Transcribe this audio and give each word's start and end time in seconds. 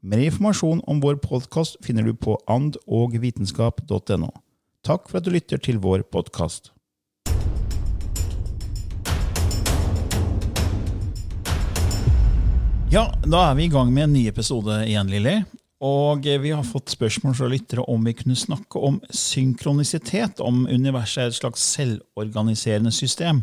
Mer 0.00 0.20
informasjon 0.22 0.78
om 0.86 1.00
vår 1.02 1.16
podkast 1.18 1.76
finner 1.82 2.04
du 2.06 2.12
på 2.14 2.36
andogvitenskap.no. 2.46 4.28
Takk 4.86 5.08
for 5.10 5.18
at 5.18 5.26
du 5.26 5.32
lytter 5.34 5.58
til 5.58 5.80
vår 5.82 6.04
podkast. 6.06 6.70
Ja, 12.94 13.08
da 13.26 13.42
er 13.48 13.58
vi 13.58 13.66
i 13.66 13.72
gang 13.74 13.90
med 13.90 14.06
en 14.06 14.14
ny 14.14 14.28
episode 14.30 14.78
igjen, 14.86 15.10
Lilly. 15.10 15.40
Og 15.82 16.22
vi 16.22 16.54
har 16.54 16.62
fått 16.66 16.94
spørsmål 16.94 17.34
fra 17.34 17.50
lyttere 17.50 17.82
om 17.90 18.06
vi 18.06 18.14
kunne 18.14 18.38
snakke 18.38 18.78
om 18.78 19.02
synkronisitet, 19.10 20.38
om 20.38 20.62
universet 20.70 21.24
er 21.24 21.32
et 21.32 21.42
slags 21.42 21.66
selvorganiserende 21.74 22.94
system. 22.94 23.42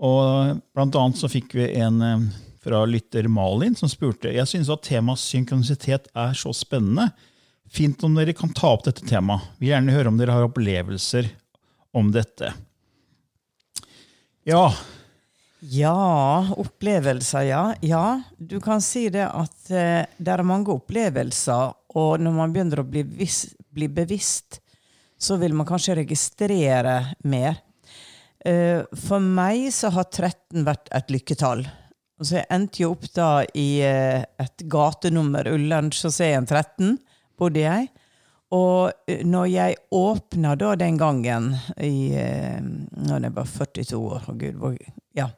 Og 0.00 0.64
blant 0.72 0.96
annet 0.96 1.20
så 1.20 1.28
fikk 1.28 1.58
vi 1.58 1.68
en 1.76 2.04
eh, 2.04 2.28
fra 2.68 2.84
lytter 2.84 3.28
Malin 3.32 3.76
som 3.76 3.88
spurte 3.88 4.32
jeg 4.34 4.48
synes 4.48 4.68
at 4.72 4.84
temaet 4.84 5.22
synkronisitet 5.22 6.10
er 6.12 6.36
så 6.36 6.52
spennende. 6.52 7.08
Fint 7.68 8.02
om 8.04 8.14
dere 8.16 8.34
kan 8.36 8.52
ta 8.56 8.74
opp 8.76 8.84
dette 8.84 9.06
temaet. 9.08 9.44
Vi 9.56 9.66
vil 9.66 9.74
gjerne 9.74 9.96
høre 9.96 10.12
om 10.12 10.20
dere 10.20 10.36
har 10.36 10.48
opplevelser 10.48 11.30
om 11.96 12.12
dette. 12.12 12.52
Ja, 14.48 14.68
Ja, 15.58 16.46
opplevelser, 16.54 17.48
ja. 17.48 17.62
Ja, 17.82 18.20
du 18.38 18.60
kan 18.62 18.78
si 18.84 19.08
det 19.10 19.24
at 19.26 19.72
eh, 19.74 20.04
det 20.14 20.30
er 20.30 20.44
mange 20.46 20.70
opplevelser, 20.70 21.72
og 21.98 22.22
når 22.22 22.36
man 22.36 22.54
begynner 22.54 22.84
å 22.84 22.86
bli, 22.86 23.02
vis, 23.02 23.40
bli 23.74 23.88
bevisst, 23.90 24.60
så 25.18 25.34
vil 25.40 25.56
man 25.58 25.66
kanskje 25.66 25.96
registrere 25.98 26.94
mer. 27.26 27.58
Eh, 28.46 28.86
for 29.02 29.18
meg 29.18 29.66
så 29.74 29.90
har 29.96 30.06
13 30.06 30.62
vært 30.68 30.94
et 30.94 31.10
lykketall. 31.10 31.66
Og 32.18 32.26
så 32.26 32.40
jeg 32.40 32.50
endte 32.50 32.82
jo 32.82 32.92
opp 32.96 33.06
da 33.14 33.30
i 33.54 33.68
eh, 33.86 34.24
et 34.42 34.66
gatenummer, 34.70 35.46
Ullern 35.54 35.90
Chausseen 35.94 36.48
13, 36.48 36.96
bodde 37.38 37.62
jeg. 37.62 37.88
Og 38.54 38.90
eh, 39.06 39.22
når 39.26 39.50
jeg 39.52 39.78
åpna 39.94 40.56
da 40.58 40.72
den 40.80 40.96
gangen 40.98 41.50
i 41.84 42.10
eh, 42.16 42.58
Når 42.58 43.26
jeg 43.26 43.34
var 43.36 43.50
42 43.50 43.98
år 44.00 44.24
Å, 44.24 44.34
gud, 44.40 44.56
hvor, 44.58 44.78
ja. 45.18 45.28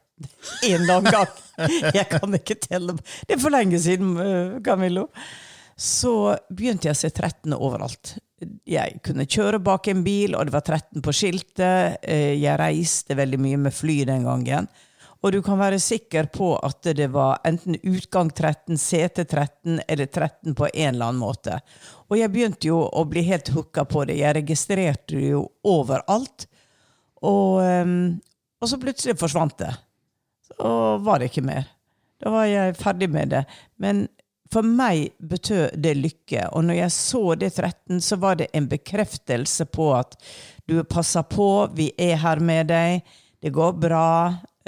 En 0.68 0.84
lang 0.86 1.06
gang. 1.08 1.30
Jeg 1.96 2.04
kan 2.10 2.36
ikke 2.36 2.58
telle. 2.60 2.92
Det 3.24 3.38
er 3.38 3.40
for 3.40 3.52
lenge 3.54 3.78
siden, 3.80 4.10
Camillo. 4.60 5.06
Så 5.80 6.34
begynte 6.52 6.90
jeg 6.90 6.92
å 6.92 6.98
se 6.98 7.08
13 7.08 7.54
overalt. 7.56 8.10
Jeg 8.68 8.98
kunne 9.06 9.24
kjøre 9.24 9.62
bak 9.64 9.88
en 9.88 10.02
bil, 10.04 10.36
og 10.36 10.44
det 10.44 10.52
var 10.52 10.66
13 10.66 11.00
på 11.06 11.14
skiltet. 11.16 12.04
Jeg 12.04 12.60
reiste 12.60 13.16
veldig 13.16 13.40
mye 13.40 13.62
med 13.64 13.72
fly 13.72 13.96
den 14.12 14.28
gangen. 14.28 14.68
Og 15.20 15.32
du 15.32 15.42
kan 15.44 15.58
være 15.60 15.80
sikker 15.82 16.30
på 16.32 16.54
at 16.64 16.86
det 16.96 17.10
var 17.12 17.42
enten 17.44 17.76
utgang 17.82 18.30
13, 18.30 18.78
sete 18.80 19.24
13 19.24 19.82
eller 19.86 20.06
13 20.06 20.54
på 20.56 20.68
en 20.72 20.94
eller 20.94 21.10
annen 21.10 21.20
måte. 21.20 21.58
Og 22.08 22.16
jeg 22.16 22.32
begynte 22.32 22.70
jo 22.70 22.80
å 22.88 23.04
bli 23.08 23.26
helt 23.28 23.50
hooka 23.52 23.84
på 23.84 24.06
det. 24.08 24.16
Jeg 24.22 24.38
registrerte 24.38 25.18
det 25.18 25.34
jo 25.34 25.44
overalt. 25.68 26.46
Og, 27.20 27.60
ehm, 27.64 28.00
og 28.60 28.70
så 28.70 28.80
plutselig 28.80 29.18
forsvant 29.20 29.58
det. 29.60 29.74
Så 30.48 30.72
var 31.04 31.20
det 31.20 31.28
ikke 31.30 31.44
mer. 31.44 31.68
Da 32.20 32.32
var 32.32 32.48
jeg 32.48 32.80
ferdig 32.80 33.10
med 33.12 33.32
det. 33.34 33.44
Men 33.76 34.06
for 34.50 34.66
meg 34.66 35.12
betød 35.20 35.76
det 35.78 35.94
lykke. 35.98 36.48
Og 36.56 36.64
når 36.64 36.80
jeg 36.80 36.96
så 36.96 37.22
det 37.38 37.52
13, 37.54 38.00
så 38.00 38.16
var 38.16 38.40
det 38.40 38.50
en 38.56 38.68
bekreftelse 38.68 39.68
på 39.70 39.92
at 39.94 40.16
du 40.66 40.80
passer 40.84 41.22
på, 41.22 41.68
vi 41.76 41.90
er 41.98 42.16
her 42.22 42.40
med 42.40 42.70
deg, 42.70 43.04
det 43.40 43.52
går 43.54 43.76
bra. 43.80 44.08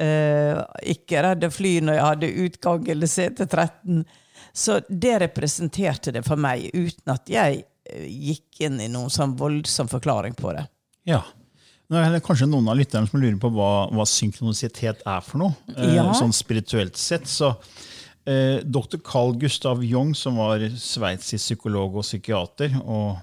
Eh, 0.00 0.56
ikke 0.94 1.20
redde 1.26 1.50
fly 1.53 1.75
når 1.84 1.98
jeg 1.98 2.06
hadde 2.08 2.30
utgang 2.47 2.88
eller 2.94 3.10
CT13. 3.12 4.03
Så 4.53 4.80
det 4.88 5.19
representerte 5.22 6.12
det 6.12 6.25
for 6.26 6.41
meg, 6.41 6.69
uten 6.75 7.12
at 7.14 7.28
jeg 7.30 7.62
eh, 7.88 8.06
gikk 8.08 8.62
inn 8.66 8.80
i 8.80 8.88
noen 8.92 9.12
sånn 9.12 9.36
voldsom 9.41 9.88
forklaring 9.92 10.34
på 10.38 10.53
det. 10.56 10.66
Ja. 11.08 11.22
Nå 11.92 11.98
er 12.00 12.14
det 12.14 12.22
kanskje 12.25 12.48
noen 12.48 12.70
av 12.72 12.78
lytterne 12.78 13.08
som 13.10 13.20
lurer 13.20 13.36
på 13.41 13.50
hva, 13.53 13.70
hva 13.92 14.04
synkronisitet 14.08 15.03
er 15.04 15.25
for 15.25 15.42
noe. 15.44 15.56
eh, 15.76 15.97
Ja. 15.98 16.06
Sånn 16.16 16.32
spirituelt 16.32 16.97
sett. 16.97 17.28
Så 17.28 17.50
eh, 18.24 18.62
Dr. 18.64 18.97
Carl 19.04 19.34
Gustav 19.36 19.84
Jung, 19.84 20.14
som 20.16 20.41
var 20.41 20.64
sveitsisk 20.80 21.42
psykolog 21.53 21.98
og 22.00 22.06
psykiater, 22.06 22.78
og 22.80 23.20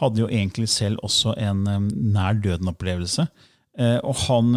hadde 0.00 0.24
jo 0.24 0.26
egentlig 0.28 0.66
selv 0.68 0.98
også 1.06 1.36
en 1.40 1.62
um, 1.70 1.86
nær 2.12 2.34
døden-opplevelse. 2.42 3.28
Eh, 3.78 3.98
og 4.04 4.18
han 4.26 4.50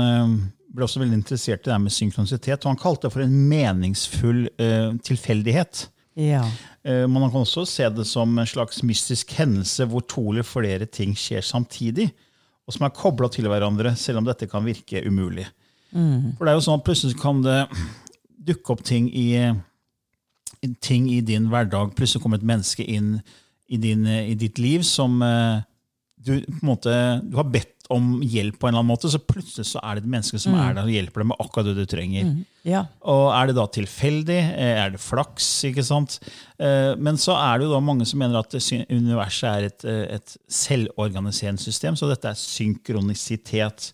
ble 0.70 0.86
også 0.86 1.02
veldig 1.02 1.18
interessert 1.18 1.66
i 1.66 1.72
det 1.72 1.78
med 1.82 1.94
synkronisitet, 1.94 2.64
og 2.64 2.74
han 2.74 2.82
kalte 2.82 3.08
det 3.08 3.14
for 3.16 3.26
en 3.26 3.38
meningsfull 3.50 4.44
uh, 4.62 4.92
tilfeldighet. 5.06 5.88
Ja. 6.20 6.44
Uh, 6.86 7.06
Man 7.10 7.30
kan 7.32 7.42
også 7.42 7.66
se 7.70 7.88
det 7.90 8.06
som 8.10 8.38
en 8.38 8.50
slags 8.50 8.84
mystisk 8.86 9.34
hendelse 9.40 9.88
hvor 9.90 10.06
to 10.06 10.28
eller 10.30 10.46
flere 10.46 10.86
ting 10.86 11.16
skjer 11.18 11.42
samtidig, 11.46 12.10
og 12.70 12.76
som 12.76 12.86
er 12.86 12.94
kobla 12.94 13.32
til 13.34 13.50
hverandre, 13.50 13.96
selv 13.98 14.22
om 14.22 14.28
dette 14.28 14.46
kan 14.50 14.66
virke 14.68 15.02
umulig. 15.08 15.48
For 16.38 16.46
det 16.46 16.52
er 16.52 16.60
jo 16.60 16.66
sånn 16.68 16.78
at 16.78 16.86
Plutselig 16.86 17.18
kan 17.18 17.40
det 17.42 17.64
dukke 18.46 18.76
opp 18.76 18.84
ting 18.86 19.08
i, 19.10 19.50
ting 20.86 21.08
i 21.10 21.18
din 21.26 21.48
hverdag. 21.50 21.96
Plutselig 21.98 22.22
kommer 22.22 22.38
et 22.38 22.46
menneske 22.46 22.86
inn 22.86 23.16
i, 23.66 23.80
din, 23.82 24.06
i 24.06 24.36
ditt 24.38 24.62
liv 24.62 24.86
som 24.86 25.18
uh, 25.26 25.66
du, 26.20 26.36
på 26.46 26.60
en 26.62 26.70
måte, 26.70 26.94
du 27.26 27.40
har 27.40 27.50
bedt 27.50 27.79
om 27.90 28.20
hjelp 28.22 28.60
på 28.62 28.68
en 28.68 28.74
eller 28.76 28.84
annen 28.84 28.92
måte, 28.92 29.10
så 29.10 29.18
plutselig 29.18 29.66
så 29.66 29.80
er 29.82 29.98
det 29.98 30.04
et 30.04 30.12
menneske 30.14 30.38
som 30.42 30.54
er 30.54 30.76
der 30.78 30.86
og 30.86 30.92
hjelper 30.94 31.24
deg 31.24 31.30
med 31.32 31.40
akkurat 31.42 31.66
det 31.66 31.76
du 31.80 31.86
trenger. 31.90 32.28
ja. 32.64 32.84
Og 33.02 33.32
er 33.34 33.48
det 33.50 33.56
da 33.58 33.66
tilfeldig? 33.66 34.38
Eh, 34.38 34.76
Er 34.84 34.92
det 34.94 35.00
flaks? 35.02 35.48
ikke 35.66 35.84
sant? 35.84 36.20
Eh, 36.60 36.94
Men 37.02 37.18
så 37.18 37.34
er 37.34 37.58
det 37.58 37.66
jo 37.66 37.74
da 37.74 37.80
mange 37.80 38.06
som 38.06 38.20
mener 38.20 38.38
at 38.40 38.54
universet 38.90 39.50
er 39.50 39.64
et, 39.72 39.86
eh, 39.86 40.16
et 40.20 40.38
selvorganiserende 40.48 41.60
system, 41.60 41.96
så 41.96 42.08
dette 42.12 42.30
er 42.30 42.38
synkronisitet. 42.38 43.94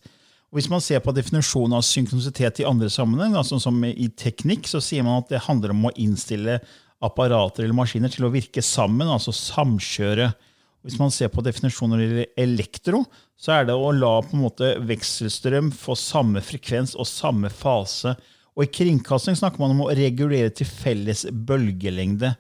Hvis 0.54 0.70
man 0.70 0.80
ser 0.84 1.00
på 1.04 1.12
definisjonen 1.16 1.76
av 1.76 1.84
synkronisitet 1.84 2.62
i 2.64 2.68
andre 2.68 2.88
sammenheng, 2.90 3.34
sånn 3.44 3.62
som 3.62 3.80
i 3.84 4.08
teknikk, 4.16 4.68
så 4.68 4.80
sier 4.84 5.04
man 5.04 5.24
at 5.24 5.30
det 5.30 5.42
handler 5.48 5.72
om 5.72 5.88
å 5.90 5.96
innstille 6.00 6.60
apparater 7.04 7.64
eller 7.66 7.76
maskiner 7.76 8.12
til 8.12 8.26
å 8.28 8.32
virke 8.32 8.64
sammen, 8.64 9.08
altså 9.08 9.34
samkjøre. 9.36 10.34
Hvis 10.86 11.00
man 11.02 11.10
ser 11.10 11.32
på 11.34 11.42
definisjoner 11.42 12.02
i 12.06 12.26
elektro, 12.38 13.02
så 13.34 13.56
er 13.56 13.68
det 13.68 13.74
å 13.74 13.94
la 13.96 14.20
på 14.22 14.36
en 14.38 14.44
måte 14.46 14.76
vekselstrøm 14.86 15.72
få 15.74 15.96
samme 15.98 16.44
frekvens 16.46 16.94
og 16.94 17.10
samme 17.10 17.50
fase. 17.50 18.14
Og 18.54 18.68
I 18.68 18.72
kringkasting 18.72 19.38
snakker 19.40 19.64
man 19.64 19.74
om 19.74 19.88
å 19.88 19.96
regulere 19.98 20.54
til 20.54 20.70
felles 20.70 21.26
bølgelengde. 21.32 22.36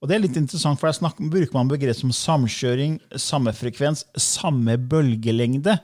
Og 0.00 0.08
det 0.08 0.16
er 0.16 0.22
litt 0.24 0.38
interessant, 0.40 0.80
for 0.80 0.88
der 0.88 0.96
snakker, 0.96 1.28
bruker 1.28 1.52
man 1.52 1.68
begrep 1.68 1.98
som 1.98 2.12
samkjøring, 2.16 2.96
samme 3.20 3.52
frekvens, 3.52 4.06
samme 4.16 4.78
bølgelengde. 4.80 5.76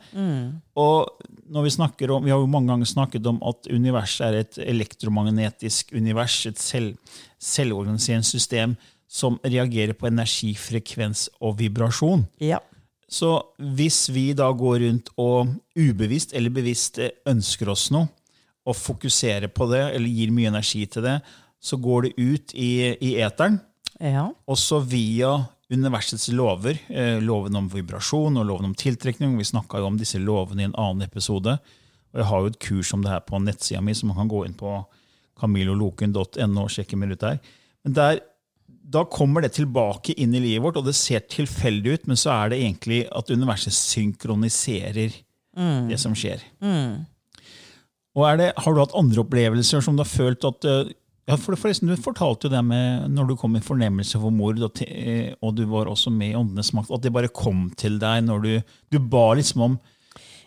Og 0.81 1.29
når 1.53 1.67
vi 1.67 1.75
snakker 1.77 2.15
om, 2.15 2.25
vi 2.25 2.33
har 2.33 2.41
jo 2.41 2.49
mange 2.49 2.73
ganger 2.73 2.89
snakket 2.89 3.29
om 3.29 3.43
at 3.45 3.69
universet 3.69 4.25
er 4.25 4.41
et 4.41 4.61
elektromagnetisk 4.65 5.93
univers, 5.93 6.41
et 6.49 6.59
selv, 6.59 6.97
selvorganiserende 7.37 8.25
system 8.27 8.79
som 9.09 9.39
reagerer 9.45 9.95
på 9.95 10.09
energi, 10.09 10.55
frekvens 10.59 11.29
og 11.41 11.59
vibrasjon. 11.61 12.27
Ja. 12.43 12.59
Så 13.09 13.37
hvis 13.77 14.09
vi 14.11 14.33
da 14.35 14.49
går 14.53 14.81
rundt 14.83 15.13
og 15.17 15.53
ubevisst 15.79 16.35
eller 16.35 16.51
bevisst 16.51 16.99
eh, 16.99 17.13
ønsker 17.31 17.71
oss 17.71 17.91
noe, 17.95 18.09
og 18.67 18.75
fokuserer 18.75 19.47
på 19.55 19.69
det, 19.71 19.85
eller 19.95 20.11
gir 20.11 20.33
mye 20.35 20.51
energi 20.51 20.81
til 20.91 21.05
det, 21.07 21.21
så 21.63 21.77
går 21.79 22.09
det 22.09 22.15
ut 22.19 22.55
i, 22.59 22.97
i 22.99 23.13
eteren, 23.23 23.61
Ja. 24.03 24.27
også 24.51 24.81
via 24.85 25.47
universets 25.71 26.29
lover, 26.35 26.77
eh, 26.91 27.21
loven 27.23 27.55
om 27.57 27.69
vibrasjon 27.71 28.37
og 28.37 28.45
loven 28.47 28.67
om 28.73 28.75
tiltrekning. 28.75 29.37
Vi 29.39 29.47
snakka 29.47 29.79
jo 29.79 29.87
om 29.87 29.97
disse 29.99 30.19
lovene 30.19 30.63
i 30.63 30.67
en 30.67 30.75
annen 30.75 31.07
episode. 31.07 31.55
Og 32.13 32.19
jeg 32.21 32.27
har 32.27 32.41
jo 32.43 32.51
et 32.51 32.59
kurs 32.59 32.93
om 32.95 33.03
det 33.03 33.11
her 33.15 33.23
på 33.27 33.39
nettsida 33.43 33.81
mi, 33.83 33.95
så 33.95 34.07
man 34.11 34.17
kan 34.19 34.29
gå 34.35 34.45
inn 34.47 34.55
på 34.59 34.75
camilloloken.no 35.41 36.65
og 36.67 36.73
sjekke 36.73 36.99
mer 36.99 37.15
ut 37.15 37.23
der. 37.23 37.39
Men 37.85 37.97
der, 37.97 38.21
da 38.87 39.03
kommer 39.11 39.43
det 39.43 39.53
tilbake 39.57 40.15
inn 40.15 40.35
i 40.39 40.41
livet 40.45 40.63
vårt, 40.63 40.77
og 40.79 40.85
det 40.87 40.95
ser 40.95 41.25
tilfeldig 41.33 41.97
ut, 41.97 42.05
men 42.07 42.17
så 42.21 42.31
er 42.37 42.53
det 42.53 42.61
egentlig 42.63 43.01
at 43.11 43.31
universet 43.35 43.75
synkroniserer 43.75 45.17
det 45.91 45.99
som 45.99 46.15
skjer. 46.15 46.43
Og 48.17 48.25
er 48.29 48.39
det, 48.41 48.53
Har 48.57 48.75
du 48.77 48.81
hatt 48.81 48.95
andre 48.97 49.23
opplevelser 49.25 49.83
som 49.85 49.97
du 49.97 50.05
har 50.05 50.09
følt 50.11 50.45
at 50.49 50.65
eh, 50.69 50.93
ja, 51.27 51.35
for 51.41 51.57
forresten, 51.59 51.89
Du 51.91 51.97
fortalte 52.01 52.47
jo 52.47 52.53
det 52.55 52.63
med 52.65 53.11
når 53.13 53.33
du 53.33 53.35
kom 53.41 53.57
i 53.59 53.65
fornemmelse 53.65 54.21
for 54.23 54.31
mord, 54.31 54.61
og, 54.63 54.73
te- 54.79 54.87
eh, 54.87 55.35
og 55.43 55.57
du 55.59 55.65
var 55.69 55.91
også 55.91 56.13
med 56.15 56.31
i 56.33 56.39
Åndenes 56.39 56.71
makt, 56.77 56.93
at 56.95 57.03
det 57.05 57.13
bare 57.17 57.33
kom 57.33 57.67
til 57.77 57.99
deg 58.03 58.23
når 58.29 58.45
du, 58.47 58.53
du 58.95 58.99
ba 59.03 59.33
liksom 59.37 59.67
om 59.71 59.79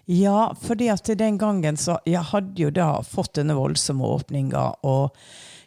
Ja, 0.09 0.47
fordi 0.63 0.87
at 0.89 1.05
den 1.19 1.37
gangen 1.37 1.77
så 1.77 1.99
Jeg 2.07 2.23
hadde 2.31 2.57
jo 2.63 2.71
da 2.73 3.01
fått 3.05 3.35
denne 3.37 3.53
voldsomme 3.59 4.07
åpninga, 4.15 4.63
og 4.87 5.11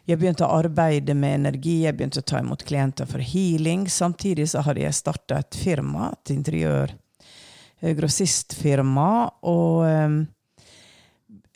jeg 0.03 0.19
begynte 0.19 0.43
å 0.43 0.59
arbeide 0.59 1.15
med 1.15 1.37
energi, 1.39 1.83
jeg 1.85 1.95
begynte 1.95 2.19
å 2.19 2.27
ta 2.27 2.41
imot 2.43 2.65
klienter 2.67 3.07
for 3.07 3.23
healing. 3.23 3.85
Samtidig 3.87 4.49
så 4.51 4.63
hadde 4.65 4.83
jeg 4.83 4.97
starta 4.97 5.39
et 5.39 5.55
firma, 5.55 6.11
et 6.11 6.33
interiør 6.35 6.91
eh, 6.91 7.93
grossistfirma, 7.95 9.11
og 9.47 10.27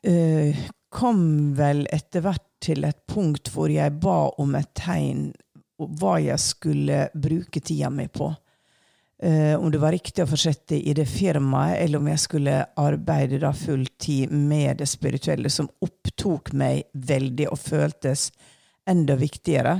eh, 0.07 0.63
kom 0.97 1.21
vel 1.57 1.83
etter 1.91 2.23
hvert 2.23 2.45
til 2.63 2.87
et 2.87 3.03
punkt 3.09 3.51
hvor 3.53 3.69
jeg 3.69 3.99
ba 4.01 4.31
om 4.39 4.55
et 4.57 4.71
tegn 4.79 5.31
hva 5.77 6.17
jeg 6.23 6.39
skulle 6.41 7.09
bruke 7.13 7.61
tida 7.61 7.91
mi 7.93 8.07
på. 8.09 8.31
Eh, 9.19 9.59
om 9.59 9.71
det 9.71 9.81
var 9.81 9.95
riktig 9.95 10.21
å 10.21 10.29
fortsette 10.29 10.77
i 10.77 10.93
det 10.93 11.07
firmaet, 11.09 11.79
eller 11.81 11.97
om 11.97 12.09
jeg 12.11 12.21
skulle 12.21 12.57
arbeide 12.77 13.39
da 13.41 13.49
fulltid 13.53 14.31
med 14.31 14.77
det 14.77 14.89
spirituelle, 14.89 15.49
som 15.49 15.69
opptok 15.81 16.53
meg 16.53 16.85
veldig 16.93 17.47
og 17.49 17.57
føltes 17.57 18.29
enda 18.87 19.17
viktigere. 19.17 19.79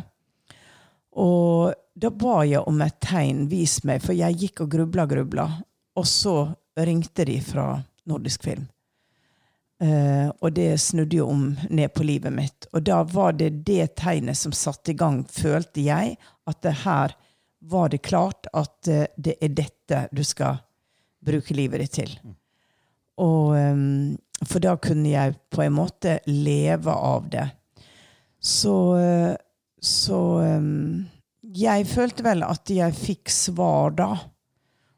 Og 1.18 1.74
da 1.98 2.10
ba 2.14 2.40
jeg 2.46 2.64
om 2.66 2.82
et 2.82 2.98
tegn, 3.02 3.46
vis 3.50 3.84
meg, 3.86 4.02
for 4.06 4.18
jeg 4.18 4.40
gikk 4.42 4.66
og 4.66 4.74
grubla, 4.74 5.06
grubla. 5.10 5.46
Og 5.98 6.10
så 6.10 6.40
ringte 6.78 7.26
de 7.26 7.38
fra 7.42 7.76
Nordisk 8.10 8.44
Film. 8.46 8.66
Eh, 9.82 10.30
og 10.42 10.54
det 10.58 10.80
snudde 10.82 11.20
jo 11.20 11.30
om 11.30 11.52
ned 11.70 11.94
på 11.94 12.06
livet 12.06 12.34
mitt. 12.34 12.66
Og 12.74 12.82
da 12.90 13.04
var 13.06 13.38
det 13.38 13.52
det 13.66 13.96
tegnet 14.02 14.38
som 14.38 14.54
satte 14.54 14.94
i 14.94 14.98
gang, 14.98 15.22
følte 15.30 15.86
jeg, 15.86 16.18
at 16.50 16.62
det 16.66 16.80
her 16.86 17.14
var 17.68 17.92
det 17.92 18.04
klart 18.06 18.48
at 18.56 18.88
eh, 18.92 19.08
det 19.18 19.38
er 19.44 19.54
dette 19.56 20.06
du 20.16 20.24
skal 20.26 20.62
bruke 21.28 21.56
livet 21.58 21.84
ditt 21.84 21.98
til. 22.00 22.16
Og, 23.24 23.58
eh, 23.58 23.84
for 24.46 24.64
da 24.64 24.76
kunne 24.82 25.12
jeg 25.12 25.38
på 25.54 25.64
en 25.66 25.78
måte 25.78 26.20
leve 26.30 26.94
av 26.94 27.30
det. 27.34 27.48
Så, 28.40 28.98
eh, 28.98 29.36
så 29.82 30.22
eh, 30.46 30.72
jeg 31.58 31.88
følte 31.90 32.26
vel 32.26 32.46
at 32.46 32.70
jeg 32.72 32.96
fikk 32.96 33.34
svar 33.34 33.96
da. 33.98 34.12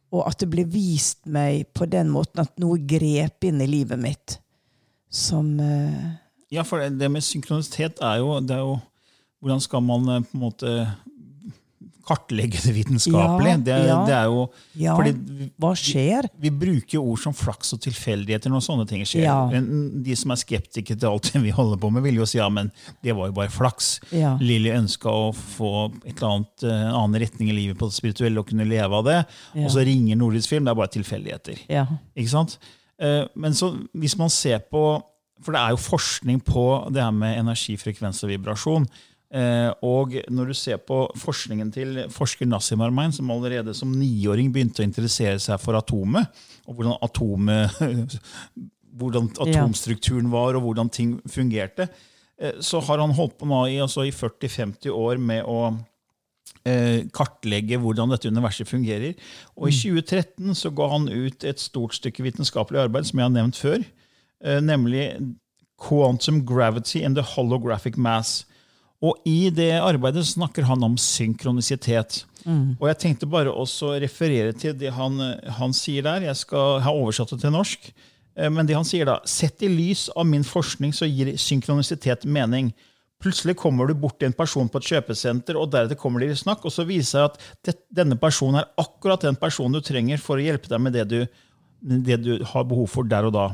Og 0.09 0.25
at 0.25 0.41
det 0.41 0.49
ble 0.49 0.65
vist 0.65 1.27
meg 1.29 1.67
på 1.77 1.85
den 1.85 2.09
måten 2.09 2.41
at 2.41 2.55
noe 2.61 2.79
grep 2.81 3.45
inn 3.45 3.61
i 3.61 3.69
livet 3.69 4.01
mitt. 4.01 4.39
Som 5.09 5.57
eh, 5.61 6.17
Ja, 6.49 6.65
for 6.65 6.81
det, 6.81 6.97
det 6.97 7.11
med 7.13 7.25
synkronisitet 7.25 8.01
er 8.01 8.21
jo, 8.21 8.37
det 8.41 8.57
er 8.57 8.65
jo 8.65 8.79
Hvordan 9.39 9.61
skal 9.63 9.79
man 9.79 10.03
på 10.27 10.35
en 10.35 10.41
måte 10.41 10.71
kartlegge 12.09 12.59
det 12.65 12.73
vitenskapelig? 12.75 13.51
Ja, 13.53 13.57
det, 13.69 13.75
ja. 13.87 13.97
det 14.09 14.15
er 14.17 14.25
jo 14.31 14.41
Ja, 14.81 14.95
fordi 14.97 15.13
vi, 15.39 15.47
hva 15.61 15.71
skjer? 15.77 16.27
vi 16.41 16.51
bruker 16.51 16.99
ord 17.03 17.21
som 17.21 17.35
flaks 17.37 17.75
og 17.77 17.81
tilfeldigheter 17.85 18.49
når 18.51 18.65
sånne 18.65 18.87
ting 18.89 19.05
skjer. 19.05 19.27
Ja. 19.27 19.61
De 20.09 20.17
som 20.17 20.33
er 20.33 20.41
skeptikere 20.41 20.97
til 20.99 21.11
alt 21.11 21.29
vi 21.45 21.53
holder 21.55 21.77
på 21.79 21.91
med, 21.93 22.03
vil 22.07 22.17
jo 22.19 22.27
si 22.29 22.41
ja, 22.41 22.49
men 22.49 22.71
det 23.05 23.13
var 23.17 23.29
jo 23.29 23.37
bare 23.37 23.53
flaks. 23.53 23.91
Ja. 24.15 24.33
Lilly 24.41 24.73
ønska 24.75 25.13
å 25.13 25.29
få 25.37 25.71
et 26.01 26.15
eller 26.17 26.31
annet, 26.33 26.65
en 26.65 26.95
annen 27.03 27.21
retning 27.21 27.53
i 27.53 27.57
livet 27.61 27.77
på 27.79 27.87
det 27.91 27.95
spirituelle 27.99 28.41
og 28.41 28.49
kunne 28.49 28.65
leve 28.67 28.99
av 28.99 29.05
det. 29.07 29.19
Og 29.61 29.69
så 29.71 29.85
ringer 29.87 30.17
Nordisk 30.19 30.49
Film. 30.51 30.65
Det 30.65 30.73
er 30.73 30.81
bare 30.81 30.93
tilfeldigheter. 30.97 31.61
Ja. 31.71 31.85
Ikke 32.17 32.33
sant? 32.33 32.57
Eh, 32.99 33.23
Men 33.39 33.53
så 33.55 33.69
hvis 33.95 34.17
man 34.19 34.31
ser 34.33 34.59
på 34.67 34.81
For 35.39 35.55
det 35.55 35.59
er 35.61 35.69
jo 35.71 35.77
forskning 35.79 36.41
på 36.43 36.63
det 36.91 36.99
her 36.99 37.13
med 37.15 37.37
energi, 37.39 37.77
frekvens 37.79 38.17
og 38.25 38.33
vibrasjon. 38.33 38.83
Eh, 39.29 39.69
Og 39.85 40.15
når 40.29 40.47
du 40.49 40.53
ser 40.57 40.79
på 40.81 41.03
forskningen 41.21 41.69
til 41.73 41.99
forsker 42.09 42.47
Nassim 42.49 42.81
Armain, 42.81 43.11
som 43.13 43.29
allerede 43.29 43.75
som 43.77 43.91
niåring 43.93 44.49
begynte 44.51 44.81
å 44.81 44.87
interessere 44.87 45.37
seg 45.39 45.59
for 45.61 45.77
atomet, 45.77 46.25
og 46.65 46.79
hvordan 46.79 46.97
atomet 47.05 47.77
hvordan 48.99 49.29
atomstrukturen 49.39 50.31
var, 50.33 50.57
og 50.57 50.65
hvordan 50.65 50.89
ting 50.89 51.19
fungerte, 51.29 51.87
eh, 52.39 52.57
så 52.59 52.81
har 52.87 52.99
han 53.03 53.13
holdt 53.15 53.37
på 53.39 53.47
nå 53.49 53.61
i, 53.69 53.77
altså 53.83 54.07
i 54.07 54.11
40-50 54.15 54.89
år 54.89 55.21
med 55.21 55.45
å 55.45 55.59
eh, 56.65 57.05
kartlegge 57.13 57.79
hvordan 57.79 58.11
dette 58.13 58.31
universet 58.33 58.69
fungerer. 58.69 59.13
Og 59.55 59.69
i 59.69 59.77
2013 59.77 60.57
så 60.57 60.73
ga 60.75 60.89
han 60.95 61.09
ut 61.09 61.45
et 61.45 61.61
stort 61.61 61.95
stykke 61.97 62.25
vitenskapelig 62.25 62.81
arbeid 62.87 63.09
som 63.09 63.21
jeg 63.21 63.29
har 63.29 63.35
nevnt 63.37 63.61
før, 63.61 63.85
eh, 64.43 64.59
nemlig 64.65 65.11
Quantum 65.79 66.41
Gravity 66.43 67.05
and 67.05 67.15
the 67.15 67.23
Holographic 67.23 67.95
Mass. 67.95 68.45
Og 69.01 69.15
i 69.29 69.49
det 69.55 69.71
arbeidet 69.79 70.25
snakker 70.27 70.65
han 70.67 70.83
om 70.83 70.97
synkronisitet. 70.99 72.25
Og 72.79 72.87
jeg 72.89 72.97
tenkte 72.99 73.27
bare 73.31 73.51
også 73.51 73.93
referere 74.01 74.51
til 74.55 74.73
det 74.79 74.91
han, 74.95 75.19
han 75.59 75.73
sier 75.75 76.03
der. 76.03 76.25
Jeg 76.27 76.35
skal 76.35 76.79
ha 76.83 76.91
oversatt 76.91 77.31
det 77.35 77.41
til 77.45 77.53
norsk. 77.55 77.89
Eh, 78.35 78.49
Men 78.51 78.67
det 78.67 78.75
han 78.75 78.87
sier 78.87 79.05
da, 79.07 79.19
sett 79.27 79.63
i 79.63 79.69
lys 79.71 80.09
av 80.15 80.25
min 80.27 80.43
forskning 80.47 80.91
så 80.95 81.07
gir 81.07 81.31
synkronisitet 81.39 82.25
mening. 82.27 82.73
Plutselig 83.19 83.57
kommer 83.59 83.87
du 83.87 83.93
bort 83.99 84.15
til 84.19 84.29
en 84.29 84.35
person 84.35 84.69
på 84.71 84.79
et 84.79 84.87
kjøpesenter, 84.93 85.57
og 85.59 85.71
deretter 85.73 85.99
kommer 85.99 86.23
de 86.23 86.29
i 86.31 86.35
snakk, 86.39 86.63
og 86.63 86.71
så 86.71 86.85
viser 86.87 87.19
det 87.19 87.25
at 87.27 87.39
det, 87.67 87.73
denne 87.91 88.15
personen 88.19 88.61
er 88.61 88.69
akkurat 88.79 89.25
den 89.27 89.35
personen 89.35 89.75
du 89.75 89.83
trenger 89.83 90.21
for 90.23 90.39
å 90.39 90.43
hjelpe 90.45 90.71
deg 90.71 90.79
med 90.85 90.95
det 90.95 91.03
du, 91.11 91.17
det 92.07 92.19
du 92.23 92.31
har 92.53 92.63
behov 92.67 92.87
for 92.87 93.03
der 93.03 93.27
og 93.27 93.35
da. 93.35 93.49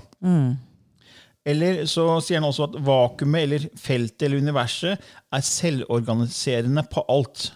Eller 1.46 1.84
så 1.86 2.08
sier 2.26 2.42
han 2.42 2.48
også 2.48 2.72
at 2.72 2.80
vakuumet 2.82 3.44
eller 3.46 3.68
feltet 3.78 4.26
eller 4.26 4.42
universet 4.42 5.02
er 5.36 5.46
selvorganiserende 5.46 6.84
på 6.90 7.04
alt. 7.12 7.52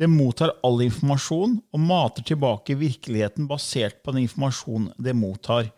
Det 0.00 0.08
mottar 0.10 0.56
all 0.66 0.80
informasjon 0.82 1.58
og 1.70 1.82
mater 1.84 2.24
tilbake 2.26 2.74
virkeligheten 2.80 3.46
basert 3.46 4.00
på 4.02 4.14
den 4.14 4.24
informasjonen 4.24 4.94
det 4.98 5.14
mottar. 5.14 5.68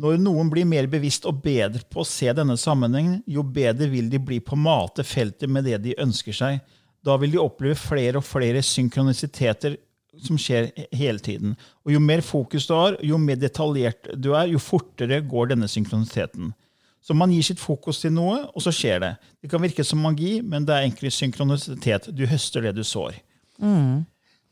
Når 0.00 0.16
noen 0.22 0.48
blir 0.50 0.66
mer 0.66 0.88
bevisst 0.90 1.26
og 1.28 1.42
bedre 1.44 1.84
på 1.90 2.02
å 2.02 2.08
se 2.08 2.32
denne 2.34 2.56
sammenhengen, 2.58 3.20
jo 3.30 3.44
bedre 3.46 3.90
vil 3.92 4.08
de 4.10 4.18
bli 4.22 4.40
på 4.42 4.56
å 4.56 4.62
mate 4.64 5.04
feltet 5.06 5.50
med 5.50 5.68
det 5.68 5.82
de 5.84 5.98
ønsker 6.02 6.34
seg. 6.34 6.62
Da 7.04 7.18
vil 7.20 7.34
de 7.34 7.42
oppleve 7.42 7.76
flere 7.78 8.18
og 8.18 8.26
flere 8.26 8.62
synkronisiteter 8.64 9.76
som 10.22 10.38
skjer 10.40 10.70
hele 10.94 11.18
tiden. 11.18 11.56
Og 11.84 11.94
Jo 11.94 12.00
mer 12.02 12.20
fokus 12.24 12.66
du 12.68 12.74
har, 12.74 12.98
jo 13.02 13.18
mer 13.18 13.40
detaljert 13.40 14.12
du 14.14 14.32
er, 14.34 14.50
jo 14.52 14.62
fortere 14.62 15.22
går 15.26 15.54
denne 15.54 15.68
synkronisiteten. 15.70 16.52
Så 17.04 17.12
man 17.12 17.32
gir 17.34 17.44
sitt 17.44 17.60
fokus 17.60 17.98
til 18.00 18.14
noe, 18.16 18.46
og 18.54 18.64
så 18.64 18.72
skjer 18.72 19.02
det. 19.02 19.12
Det 19.44 19.50
kan 19.52 19.60
virke 19.60 19.84
som 19.84 20.00
magi, 20.00 20.38
men 20.40 20.64
det 20.64 20.72
er 20.72 20.86
egentlig 20.86 21.12
synkronisitet. 21.12 22.08
Du 22.16 22.24
høster 22.30 22.64
det 22.64 22.72
du 22.78 22.84
sår. 22.86 23.18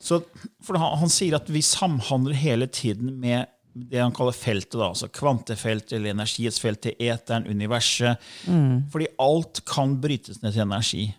Så, 0.03 0.19
for 0.67 0.77
han, 0.77 0.99
han 1.01 1.13
sier 1.13 1.39
at 1.39 1.49
vi 1.49 1.63
samhandler 1.65 2.37
hele 2.37 2.67
tiden 2.67 3.15
med 3.23 3.49
det 3.75 4.01
han 4.01 4.13
kaller 4.13 4.33
feltet, 4.37 4.77
da, 4.77 4.91
altså 4.91 5.09
kvantefeltet 5.13 5.93
eller 5.97 6.11
energiets 6.13 6.61
felt 6.61 6.83
til 6.85 6.93
eteren, 7.01 7.47
universet. 7.49 8.17
Fordi 8.93 9.07
alt 9.23 9.63
kan 9.69 10.01
brytes 10.03 10.43
ned 10.43 10.53
til 10.53 10.63
energi. 10.67 11.15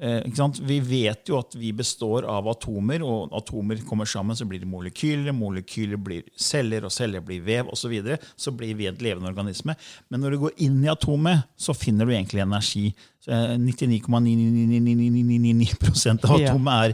Eh, 0.00 0.20
ikke 0.24 0.36
sant? 0.38 0.60
Vi 0.64 0.80
vet 0.80 1.28
jo 1.28 1.38
at 1.42 1.54
vi 1.58 1.72
består 1.76 2.24
av 2.30 2.48
atomer, 2.48 3.02
og 3.04 3.32
atomer 3.36 3.76
kommer 3.88 4.06
sammen, 4.08 4.36
så 4.38 4.44
blir 4.48 4.60
det 4.62 4.68
molekyler, 4.70 5.32
molekyler 5.36 5.96
blir 6.00 6.22
celler, 6.32 6.84
og 6.88 6.92
celler 6.94 7.20
blir 7.24 7.40
vev 7.44 7.66
osv. 7.68 7.80
Så, 7.82 7.88
videre. 7.92 8.16
så 8.38 8.50
blir 8.56 8.74
vi 8.78 8.86
et 8.88 9.02
levende 9.04 9.28
organisme. 9.28 9.74
Men 10.08 10.20
når 10.22 10.30
du 10.32 10.38
går 10.46 10.54
inn 10.64 10.78
i 10.84 10.92
atomet, 10.92 11.38
så 11.60 11.72
finner 11.76 12.04
du 12.06 12.12
egentlig 12.14 12.42
energi. 12.44 12.86
Så, 13.20 13.28
eh, 13.36 13.58
99,99999 13.58 16.24
av 16.24 16.32
atomet 16.38 16.72
er, 16.72 16.90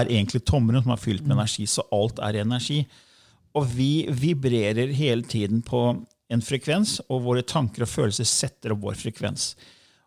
er 0.00 0.04
egentlig 0.10 0.42
tomrom 0.48 0.82
som 0.82 0.92
er 0.96 1.04
fylt 1.04 1.24
med 1.26 1.34
energi, 1.36 1.64
så 1.70 1.82
alt 1.94 2.16
er 2.24 2.32
energi. 2.42 2.80
Og 3.54 3.66
vi 3.76 4.06
vibrerer 4.08 4.92
hele 4.96 5.22
tiden 5.28 5.62
på 5.62 5.82
en 6.32 6.40
frekvens, 6.44 7.00
og 7.12 7.24
våre 7.26 7.42
tanker 7.44 7.84
og 7.84 7.90
følelser 7.92 8.24
setter 8.24 8.72
opp 8.72 8.80
vår 8.86 8.94
frekvens. 8.96 9.50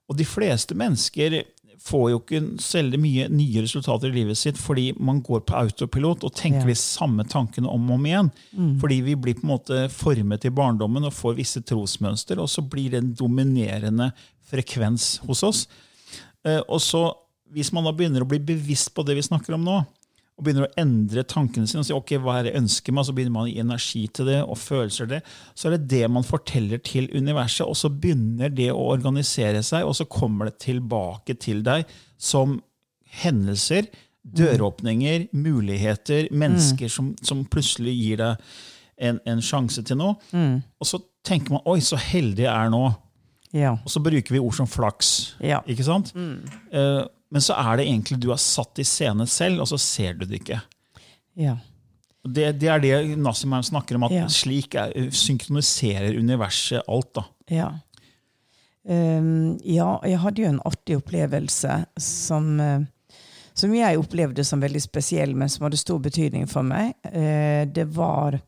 Og 0.10 0.18
de 0.18 0.26
fleste 0.26 0.74
mennesker 0.78 1.44
får 1.86 2.06
jo 2.10 2.20
ikke 2.24 2.40
så 2.64 2.82
mye 2.98 3.28
nye 3.30 3.62
resultater 3.62 4.10
i 4.10 4.16
livet 4.16 4.38
sitt 4.40 4.58
fordi 4.58 4.88
man 4.98 5.20
går 5.22 5.44
på 5.46 5.54
autopilot 5.60 6.24
og 6.26 6.34
tenker 6.34 6.62
Ja. 6.64 6.72
de 6.72 6.76
samme 6.80 7.24
tankene 7.30 7.70
om 7.70 7.92
og 7.92 8.00
om 8.00 8.06
igjen. 8.10 8.32
Fordi 8.82 9.02
vi 9.06 9.14
blir 9.16 9.36
på 9.38 9.44
en 9.46 9.52
måte 9.54 9.90
formet 9.94 10.46
i 10.46 10.50
barndommen 10.50 11.06
og 11.06 11.14
får 11.14 11.36
visse 11.38 11.62
trosmønster, 11.62 12.40
og 12.42 12.50
så 12.50 12.62
blir 12.68 12.90
det 12.90 13.04
en 13.04 13.14
dominerende 13.14 14.12
frekvens 14.50 15.20
hos 15.28 15.44
oss. 15.44 15.68
Eh, 16.44 16.62
Og 16.70 16.80
så, 16.82 17.14
hvis 17.54 17.72
man 17.72 17.84
da 17.84 17.92
begynner 17.92 18.22
å 18.22 18.28
bli 18.30 18.40
bevisst 18.40 18.94
på 18.96 19.06
det 19.06 19.16
vi 19.16 19.22
snakker 19.22 19.54
om 19.54 19.64
nå, 19.64 19.86
og 20.36 20.44
begynner 20.44 20.66
å 20.66 20.74
endre 20.82 21.24
tankene 21.32 21.68
sine 21.70 21.80
og 21.80 21.88
si 21.88 21.96
ok, 21.96 22.18
hva 22.20 22.38
er 22.38 22.46
det 22.46 22.52
jeg 22.52 22.62
ønsker 22.66 22.96
meg, 22.96 23.06
så 23.08 23.14
begynner 23.16 23.36
man 23.38 23.46
å 23.48 23.52
gi 23.52 23.62
energi 23.64 24.02
til 24.12 24.28
det 24.28 24.40
og 24.44 24.58
følelser 24.60 25.06
til 25.08 25.14
det, 25.14 25.22
så 25.56 25.70
er 25.70 25.76
det 25.78 25.88
det 25.94 26.10
man 26.12 26.28
forteller 26.28 26.82
til 26.84 27.08
universet, 27.16 27.64
og 27.64 27.78
så 27.80 27.92
begynner 27.94 28.52
det 28.52 28.68
å 28.74 28.90
organisere 28.92 29.64
seg, 29.64 29.88
og 29.88 29.96
så 29.96 30.08
kommer 30.12 30.52
det 30.52 30.60
tilbake 30.66 31.38
til 31.40 31.64
deg 31.64 31.88
som 32.20 32.58
hendelser, 33.22 33.88
døråpninger, 34.26 35.30
muligheter, 35.38 36.28
mennesker 36.36 36.92
som, 36.92 37.14
som 37.24 37.46
plutselig 37.48 37.94
gir 37.94 38.20
deg 38.24 38.46
en, 38.98 39.20
en 39.30 39.44
sjanse 39.44 39.84
til 39.86 40.00
noe. 40.00 40.18
Og 40.82 40.90
så 40.90 41.00
tenker 41.26 41.56
man 41.56 41.64
oi, 41.70 41.78
så 41.86 42.00
heldig 42.02 42.48
jeg 42.48 42.52
er 42.52 42.72
nå. 42.74 42.84
Ja. 43.56 43.76
Og 43.86 43.92
så 43.94 44.02
bruker 44.04 44.36
vi 44.36 44.42
ord 44.42 44.56
som 44.58 44.68
flaks. 44.68 45.36
Ja. 45.44 45.62
Ikke 45.70 45.86
sant? 45.88 46.12
Eh, 46.16 47.04
men 47.36 47.44
så 47.44 47.56
er 47.60 47.82
det 47.82 47.86
egentlig 47.90 48.16
du 48.24 48.30
har 48.32 48.40
satt 48.40 48.80
i 48.80 48.86
scene 48.88 49.26
selv, 49.28 49.60
og 49.66 49.68
så 49.68 49.78
ser 49.82 50.16
du 50.16 50.24
det 50.26 50.40
ikke. 50.42 50.62
ja. 51.36 51.58
Det, 52.26 52.48
det 52.58 52.70
er 52.74 52.80
det 52.82 53.18
Nassimheim 53.22 53.62
snakker 53.68 54.00
om, 54.00 54.08
at 54.08 54.14
Ja. 54.16 54.24
slik 54.34 54.74
er, 54.82 54.90
synkroniserer 55.14 56.16
universet 56.18 56.82
alt. 56.90 57.12
da. 57.14 57.24
Ja. 57.54 57.68
Um, 58.88 59.60
ja, 59.62 60.00
jeg 60.06 60.18
hadde 60.24 60.42
jo 60.42 60.48
en 60.50 60.62
artig 60.66 60.98
opplevelse 60.98 61.76
som, 62.02 62.48
eh, 62.60 62.80
som 63.54 63.76
jeg 63.78 63.98
opplevde 64.02 64.44
som 64.46 64.62
veldig 64.62 64.82
spesiell, 64.82 65.36
men 65.38 65.50
som 65.54 65.68
hadde 65.68 65.78
stor 65.78 66.02
betydning 66.02 66.50
for 66.50 66.66
meg. 66.66 66.96
Uh, 67.06 67.66
det 67.70 67.86
var 67.94 68.40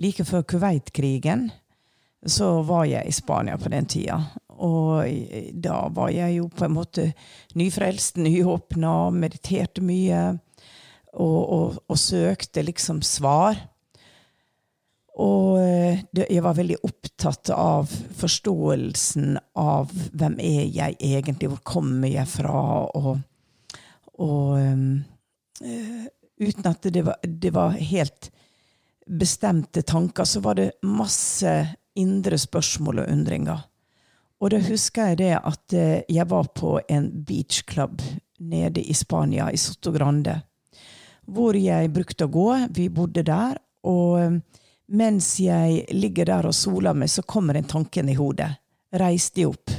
like 0.00 0.24
før 0.24 0.42
Kuwait-krigen. 0.42 1.50
Så 2.24 2.62
var 2.68 2.84
jeg 2.88 3.04
i 3.04 3.12
Spania 3.12 3.56
på 3.60 3.68
den 3.72 3.84
tida. 3.84 4.18
Og 4.60 5.50
da 5.56 5.82
var 5.94 6.12
jeg 6.12 6.36
jo 6.38 6.48
på 6.52 6.66
en 6.66 6.76
måte 6.76 7.06
nyfrelst, 7.58 8.20
nyåpna, 8.20 8.94
mediterte 9.16 9.84
mye. 9.84 10.24
Og, 11.10 11.38
og, 11.40 11.78
og 11.90 11.98
søkte 11.98 12.62
liksom 12.62 13.00
svar. 13.02 13.58
Og 15.20 15.58
eh, 15.60 16.02
jeg 16.14 16.42
var 16.44 16.56
veldig 16.56 16.78
opptatt 16.86 17.50
av 17.52 17.90
forståelsen 18.20 19.34
av 19.58 19.90
hvem 19.90 20.38
er 20.38 20.68
jeg 20.70 20.96
egentlig, 21.00 21.50
hvor 21.50 21.64
kommer 21.66 22.12
jeg 22.12 22.30
fra, 22.30 22.62
og, 22.94 23.16
og 24.20 24.52
um, 24.56 24.92
Uten 26.40 26.70
at 26.70 26.86
det 26.88 27.02
var, 27.04 27.18
det 27.20 27.50
var 27.52 27.74
helt 27.76 28.30
bestemte 29.04 29.82
tanker, 29.84 30.24
så 30.24 30.40
var 30.40 30.56
det 30.56 30.70
masse 30.88 31.50
indre 32.00 32.38
spørsmål 32.40 33.02
og 33.02 33.10
undringer. 33.12 33.66
Og 34.40 34.52
da 34.54 34.60
husker 34.64 35.10
jeg 35.10 35.20
det 35.20 35.34
at 35.36 35.74
eh, 35.76 36.02
jeg 36.08 36.28
var 36.30 36.48
på 36.56 36.78
en 36.88 37.10
beachclub 37.26 38.00
nede 38.40 38.80
i 38.80 38.94
Spania, 38.96 39.50
i 39.52 39.60
Soto 39.60 39.92
Grande, 39.92 40.38
hvor 41.28 41.56
jeg 41.58 41.92
brukte 41.92 42.24
å 42.26 42.32
gå. 42.32 42.48
Vi 42.72 42.88
bodde 42.88 43.24
der. 43.28 43.58
Og 43.88 44.16
eh, 44.20 44.38
mens 44.96 45.34
jeg 45.44 45.84
ligger 45.92 46.30
der 46.32 46.48
og 46.48 46.56
soler 46.56 46.96
meg, 46.96 47.12
så 47.12 47.22
kommer 47.22 47.60
en 47.60 47.68
tanken 47.68 48.08
i 48.08 48.16
hodet. 48.16 48.48
Reiste 48.96 49.44
jeg 49.44 49.52
opp 49.52 49.76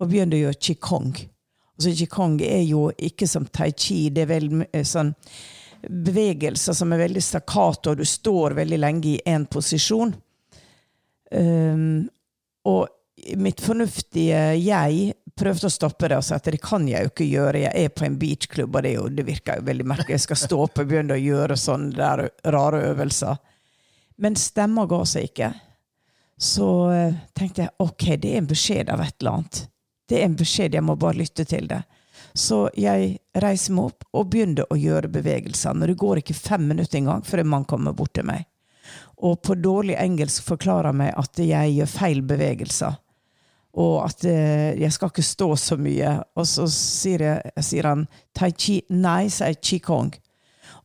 og 0.00 0.08
begynte 0.08 0.36
å 0.36 0.44
gjøre 0.44 0.60
qigong. 0.60 1.16
Altså, 1.76 1.96
qigong 1.96 2.38
er 2.44 2.62
jo 2.68 2.86
ikke 2.92 3.26
som 3.28 3.48
tai 3.48 3.72
chi. 3.72 4.10
Det 4.12 4.26
er 4.26 4.30
vel 4.30 4.52
eh, 4.68 4.84
sånn 4.84 5.14
bevegelser 5.88 6.76
som 6.76 6.92
er 6.92 7.06
veldig 7.06 7.22
stakkato, 7.24 7.94
og 7.94 8.00
du 8.00 8.04
står 8.04 8.58
veldig 8.58 8.78
lenge 8.80 9.14
i 9.14 9.20
én 9.32 9.46
posisjon. 9.48 10.12
Um, 11.30 12.08
og 12.68 12.88
mitt 13.36 13.60
fornuftige 13.60 14.42
jeg 14.60 15.12
prøvde 15.40 15.68
å 15.68 15.72
stoppe 15.72 16.08
det 16.10 16.18
og 16.20 16.24
sa 16.26 16.38
at 16.40 16.48
det 16.52 16.60
kan 16.62 16.86
jeg 16.88 17.06
jo 17.06 17.12
ikke 17.12 17.28
gjøre. 17.28 17.62
Jeg 17.64 17.84
er 17.86 17.94
på 17.94 18.04
en 18.06 18.18
beachklubb, 18.20 18.76
og 18.76 18.84
det, 18.84 18.94
jo, 18.96 19.06
det 19.14 19.24
virker 19.28 19.60
jo 19.60 19.66
veldig 19.68 19.86
merkelig. 19.92 20.18
Jeg 20.18 20.26
skal 20.26 20.40
stå 20.42 20.60
opp 20.66 20.82
og 20.82 20.90
begynne 20.90 21.16
å 21.16 21.22
gjøre 21.22 21.56
sånne 21.60 21.94
der 21.96 22.24
rare 22.54 22.82
øvelser. 22.90 23.40
Men 24.20 24.36
stemma 24.36 24.84
ga 24.90 25.00
seg 25.08 25.30
ikke. 25.30 25.52
Så 26.40 26.68
eh, 26.92 27.16
tenkte 27.36 27.66
jeg 27.66 27.76
ok, 27.84 28.04
det 28.20 28.34
er 28.34 28.42
en 28.42 28.50
beskjed 28.50 28.92
av 28.92 29.02
et 29.04 29.16
eller 29.20 29.38
annet. 29.38 29.62
Det 30.08 30.18
er 30.18 30.26
en 30.26 30.36
beskjed, 30.36 30.74
jeg 30.74 30.84
må 30.84 30.96
bare 31.00 31.20
lytte 31.20 31.44
til 31.48 31.68
det. 31.70 31.82
Så 32.34 32.62
jeg 32.78 33.16
reiser 33.42 33.74
meg 33.74 33.90
opp 33.90 34.06
og 34.16 34.30
begynner 34.32 34.68
å 34.70 34.78
gjøre 34.78 35.10
bevegelser. 35.12 35.74
Men 35.74 35.90
det 35.90 35.98
går 36.00 36.20
ikke 36.20 36.36
fem 36.36 36.66
minutter 36.68 37.00
engang 37.00 37.24
før 37.26 37.42
en 37.42 37.52
mann 37.52 37.68
kommer 37.68 37.96
bort 37.96 38.14
til 38.16 38.26
meg. 38.28 38.46
Og 39.20 39.40
på 39.44 39.56
dårlig 39.60 39.96
engelsk 40.00 40.46
forklarer 40.48 40.96
meg 40.96 41.12
at 41.18 41.38
jeg 41.44 41.76
gjør 41.76 41.92
feil 41.92 42.22
bevegelser. 42.26 42.96
Og 43.78 44.00
at 44.02 44.24
eh, 44.26 44.80
jeg 44.80 44.92
skal 44.94 45.12
ikke 45.12 45.26
stå 45.26 45.48
så 45.60 45.78
mye. 45.78 46.16
Og 46.38 46.48
så 46.48 46.66
sier, 46.72 47.26
jeg, 47.28 47.64
sier 47.66 47.90
han 47.90 48.06
tai 48.36 48.50
chi. 48.56 48.80
Nei, 48.90 49.28
sier 49.30 49.58
qigong. 49.62 50.12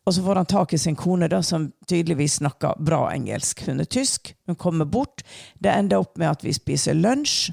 Og 0.06 0.14
så 0.14 0.22
får 0.22 0.38
han 0.38 0.50
tak 0.50 0.74
i 0.74 0.78
sin 0.78 0.98
kone, 0.98 1.30
da, 1.32 1.40
som 1.42 1.72
tydeligvis 1.90 2.38
snakker 2.44 2.78
bra 2.86 3.08
engelsk. 3.10 3.64
Hun 3.66 3.82
er 3.82 3.90
tysk. 3.90 4.36
Hun 4.46 4.58
kommer 4.62 4.86
bort. 4.86 5.26
Det 5.58 5.74
ender 5.74 6.04
opp 6.04 6.20
med 6.22 6.30
at 6.30 6.46
vi 6.46 6.54
spiser 6.54 6.98
lunsj. 6.98 7.50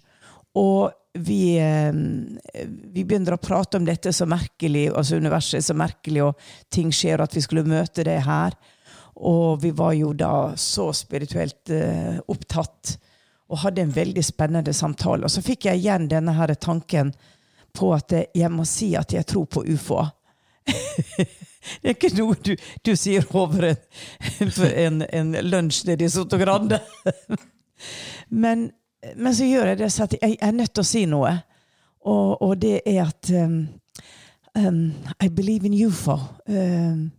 Og 0.60 0.92
vi, 1.12 1.56
eh, 1.60 1.92
vi 2.92 3.04
begynner 3.04 3.36
å 3.36 3.40
prate 3.40 3.80
om 3.80 3.88
dette 3.88 4.12
så 4.12 4.26
merkelig, 4.28 4.90
altså 4.92 5.16
universet 5.20 5.58
er 5.60 5.66
så 5.66 5.76
merkelig, 5.76 6.22
og 6.24 6.38
ting 6.72 6.92
skjer, 6.92 7.20
og 7.20 7.28
at 7.28 7.36
vi 7.36 7.44
skulle 7.44 7.68
møte 7.68 8.04
det 8.04 8.20
her. 8.24 8.56
Og 9.16 9.60
vi 9.62 9.72
var 9.76 9.92
jo 9.96 10.12
da 10.16 10.52
så 10.56 10.90
spirituelt 10.96 11.72
eh, 11.72 12.20
opptatt 12.32 12.96
og 13.52 13.60
hadde 13.66 13.84
en 13.84 13.94
veldig 13.94 14.24
spennende 14.24 14.72
samtale. 14.72 15.26
Og 15.28 15.30
så 15.30 15.42
fikk 15.44 15.68
jeg 15.68 15.82
igjen 15.82 16.08
denne 16.08 16.32
her 16.36 16.54
tanken 16.54 17.12
på 17.76 17.92
at 17.94 18.14
jeg 18.34 18.50
må 18.52 18.64
si 18.68 18.94
at 18.96 19.12
jeg 19.12 19.28
tror 19.28 19.44
på 19.44 19.64
ufoer. 19.68 20.10
det 21.82 21.90
er 21.90 21.94
ikke 21.96 22.12
noe 22.16 22.36
du, 22.40 22.54
du 22.84 22.92
sier 22.96 23.26
over 23.36 23.72
en, 23.72 24.52
en, 24.68 25.02
en 25.04 25.34
lunsj 25.44 25.84
nede 25.88 26.06
i 26.06 26.12
Soto 26.12 26.40
Grande. 26.40 26.80
men, 28.42 28.70
men 29.16 29.36
så 29.36 29.48
gjør 29.48 29.72
jeg 29.72 29.82
det 29.82 29.92
så 29.92 30.08
at 30.08 30.16
jeg 30.20 30.38
er 30.40 30.56
nødt 30.56 30.72
til 30.72 30.84
å 30.84 30.90
si 30.94 31.06
noe. 31.10 31.34
Og, 32.08 32.42
og 32.42 32.56
det 32.62 32.80
er 32.88 33.04
at 33.04 33.32
um, 33.36 33.66
um, 34.58 34.84
I 35.20 35.28
believe 35.28 35.68
in 35.68 35.76
UFO. 35.86 36.16
Um, 36.48 37.10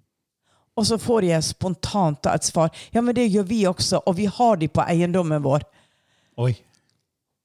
og 0.73 0.87
så 0.89 0.97
får 0.97 1.29
jeg 1.29 1.45
spontant 1.45 2.25
et 2.25 2.45
svar. 2.49 2.73
Ja, 2.91 3.01
men 3.01 3.15
det 3.15 3.29
gjør 3.29 3.45
vi 3.45 3.61
også, 3.69 4.01
og 4.05 4.17
vi 4.17 4.25
har 4.25 4.57
de 4.57 4.67
på 4.67 4.81
eiendommen 4.81 5.43
vår. 5.45 5.65
Oi. 6.37 6.53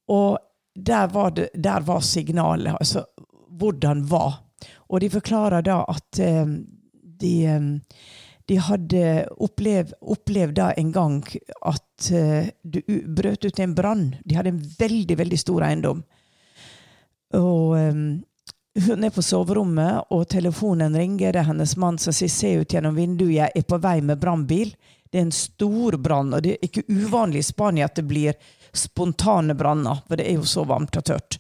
Og 0.09 0.39
der 0.75 1.09
var, 1.13 1.31
det, 1.31 1.49
der 1.55 1.81
var 1.81 2.01
signalet, 2.01 2.77
altså 2.81 3.05
hvordan 3.59 4.05
var. 4.09 4.45
Og 4.89 5.01
de 5.01 5.11
forklarer 5.11 5.63
da 5.67 5.83
at 5.89 6.21
eh, 6.23 6.47
de, 7.21 7.33
eh, 7.47 7.67
de 8.49 8.59
hadde 8.63 9.03
opplevd, 9.37 10.55
da 10.57 10.71
en 10.77 10.93
gang 10.93 11.19
at 11.67 12.11
eh, 12.15 12.51
det 12.63 12.85
brøt 13.05 13.45
ut 13.45 13.61
en 13.61 13.75
brann. 13.75 14.15
De 14.25 14.39
hadde 14.39 14.55
en 14.55 14.65
veldig, 14.79 15.19
veldig 15.19 15.39
stor 15.39 15.67
eiendom. 15.67 16.03
Og 17.37 17.77
hun 18.79 19.05
er 19.05 19.11
på 19.13 19.23
soverommet, 19.23 20.07
og 20.15 20.29
telefonen 20.33 20.97
ringer. 20.97 21.33
Det 21.33 21.43
er 21.43 21.51
hennes 21.51 21.75
mann 21.77 21.99
som 21.99 22.13
sier 22.13 22.29
'se 22.29 22.55
ut 22.61 22.73
gjennom 22.73 22.95
vinduet, 22.95 23.35
jeg 23.35 23.51
er 23.55 23.63
på 23.63 23.79
vei 23.79 24.01
med 24.01 24.21
brannbil'. 24.21 24.75
Det 25.11 25.19
er 25.19 25.27
en 25.27 25.33
stor 25.33 25.97
brann, 25.97 26.35
og 26.35 26.43
det 26.43 26.53
er 26.53 26.59
ikke 26.63 26.85
uvanlig 26.89 27.39
i 27.39 27.43
Spania 27.43 27.85
at 27.85 27.97
det 27.97 28.05
blir 28.09 28.35
spontane 28.79 29.57
branner, 29.59 30.03
for 30.09 30.19
det 30.19 30.29
er 30.31 30.39
jo 30.39 30.47
så 30.49 30.65
varmt 30.69 30.97
og 30.99 31.07
tørt. 31.11 31.39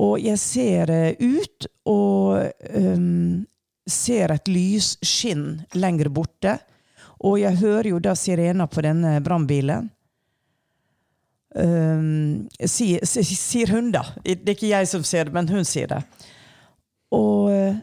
Og 0.00 0.20
jeg 0.22 0.38
ser 0.40 0.90
eh, 0.94 1.18
ut 1.18 1.66
og 1.90 2.46
um, 2.72 3.46
ser 3.90 4.32
et 4.32 4.50
lysskinn 4.50 5.62
lenger 5.76 6.10
borte. 6.14 6.56
Og 7.26 7.40
jeg 7.42 7.60
hører 7.60 7.90
jo 7.90 7.98
da 8.00 8.14
sirena 8.16 8.68
på 8.70 8.84
denne 8.86 9.18
brannbilen. 9.24 9.90
Um, 11.50 12.46
sier, 12.62 13.02
sier 13.04 13.74
hun, 13.74 13.90
da. 13.92 14.04
Det 14.22 14.38
er 14.46 14.54
ikke 14.54 14.70
jeg 14.70 14.88
som 14.88 15.04
ser 15.04 15.28
det, 15.28 15.34
men 15.36 15.50
hun 15.50 15.66
sier 15.68 15.90
det. 15.90 16.00
Og 17.16 17.50
eh, 17.52 17.80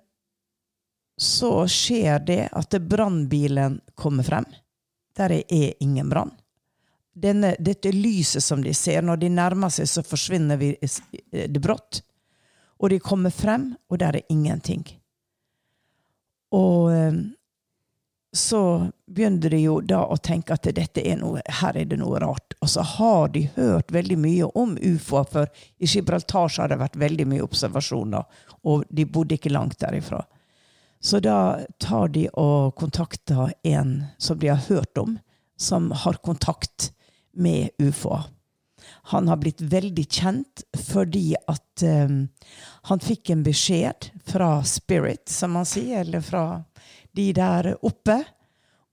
så 1.18 1.52
skjer 1.70 2.24
det 2.24 2.44
at 2.56 2.78
brannbilen 2.88 3.82
kommer 3.98 4.24
frem. 4.24 4.48
Der 5.18 5.34
er 5.36 5.74
ingen 5.84 6.10
brann. 6.10 6.32
Denne, 7.18 7.56
dette 7.60 7.90
lyset 7.96 8.44
som 8.46 8.62
de 8.62 8.74
ser, 8.78 9.02
når 9.02 9.24
de 9.24 9.32
nærmer 9.34 9.74
seg, 9.74 9.90
så 9.90 10.04
forsvinner 10.06 10.60
vi, 10.62 10.76
det 11.32 11.62
brått. 11.64 12.04
Og 12.78 12.92
de 12.94 13.00
kommer 13.02 13.34
frem, 13.34 13.72
og 13.90 13.98
der 14.04 14.20
er 14.20 14.34
ingenting. 14.34 14.84
Og 16.54 16.92
eh, 16.94 17.18
så 18.38 18.92
begynner 19.08 19.50
de 19.50 19.62
jo 19.64 19.80
da 19.82 20.04
å 20.06 20.18
tenke 20.22 20.54
at 20.54 20.68
dette 20.76 21.02
er 21.02 21.18
noe, 21.20 21.42
her 21.62 21.78
er 21.80 21.88
det 21.90 21.98
noe 22.00 22.20
rart. 22.22 22.54
Og 22.62 22.70
så 22.70 22.84
har 22.86 23.32
de 23.34 23.48
hørt 23.56 23.92
veldig 23.94 24.18
mye 24.22 24.50
om 24.54 24.76
ufoer, 24.78 25.28
for 25.32 25.64
i 25.80 25.90
Gibraltar 25.90 26.52
har 26.60 26.72
det 26.72 26.80
vært 26.82 27.00
veldig 27.00 27.28
mye 27.34 27.46
observasjoner, 27.46 28.28
og 28.68 28.84
de 28.90 29.08
bodde 29.10 29.38
ikke 29.38 29.54
langt 29.54 29.80
derifra. 29.82 30.22
Så 31.00 31.22
da 31.24 31.64
tar 31.82 32.14
de 32.14 32.26
og 32.34 32.76
kontakter 32.78 33.54
en 33.64 33.98
som 34.18 34.40
de 34.40 34.50
har 34.52 34.64
hørt 34.68 34.98
om, 34.98 35.18
som 35.58 35.92
har 35.92 36.20
kontakt 36.26 36.92
med 37.38 37.70
ufoer. 37.82 38.28
Han 39.12 39.28
har 39.28 39.40
blitt 39.42 39.62
veldig 39.62 40.06
kjent 40.06 40.64
fordi 40.90 41.36
at 41.48 41.84
um, 41.84 42.28
han 42.90 43.04
fikk 43.04 43.32
en 43.34 43.44
beskjed 43.44 44.10
fra 44.28 44.62
Spirit, 44.68 45.28
som 45.30 45.56
man 45.58 45.68
sier, 45.68 46.06
eller 46.06 46.24
fra 46.24 46.64
de 47.18 47.32
der 47.36 47.74
oppe, 47.86 48.22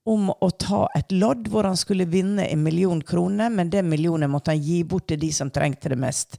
om 0.05 0.29
å 0.29 0.49
ta 0.61 0.83
et 0.93 1.13
lodd 1.15 1.47
hvor 1.49 1.65
han 1.65 1.77
skulle 1.79 2.05
vinne 2.05 2.45
en 2.45 2.61
million 2.63 2.99
kroner, 3.01 3.49
men 3.49 3.71
den 3.73 3.89
millionen 3.89 4.29
måtte 4.29 4.53
han 4.53 4.61
gi 4.61 4.83
bort 4.85 5.07
til 5.09 5.21
de 5.21 5.31
som 5.33 5.49
trengte 5.49 5.89
det 5.89 5.97
mest. 5.97 6.37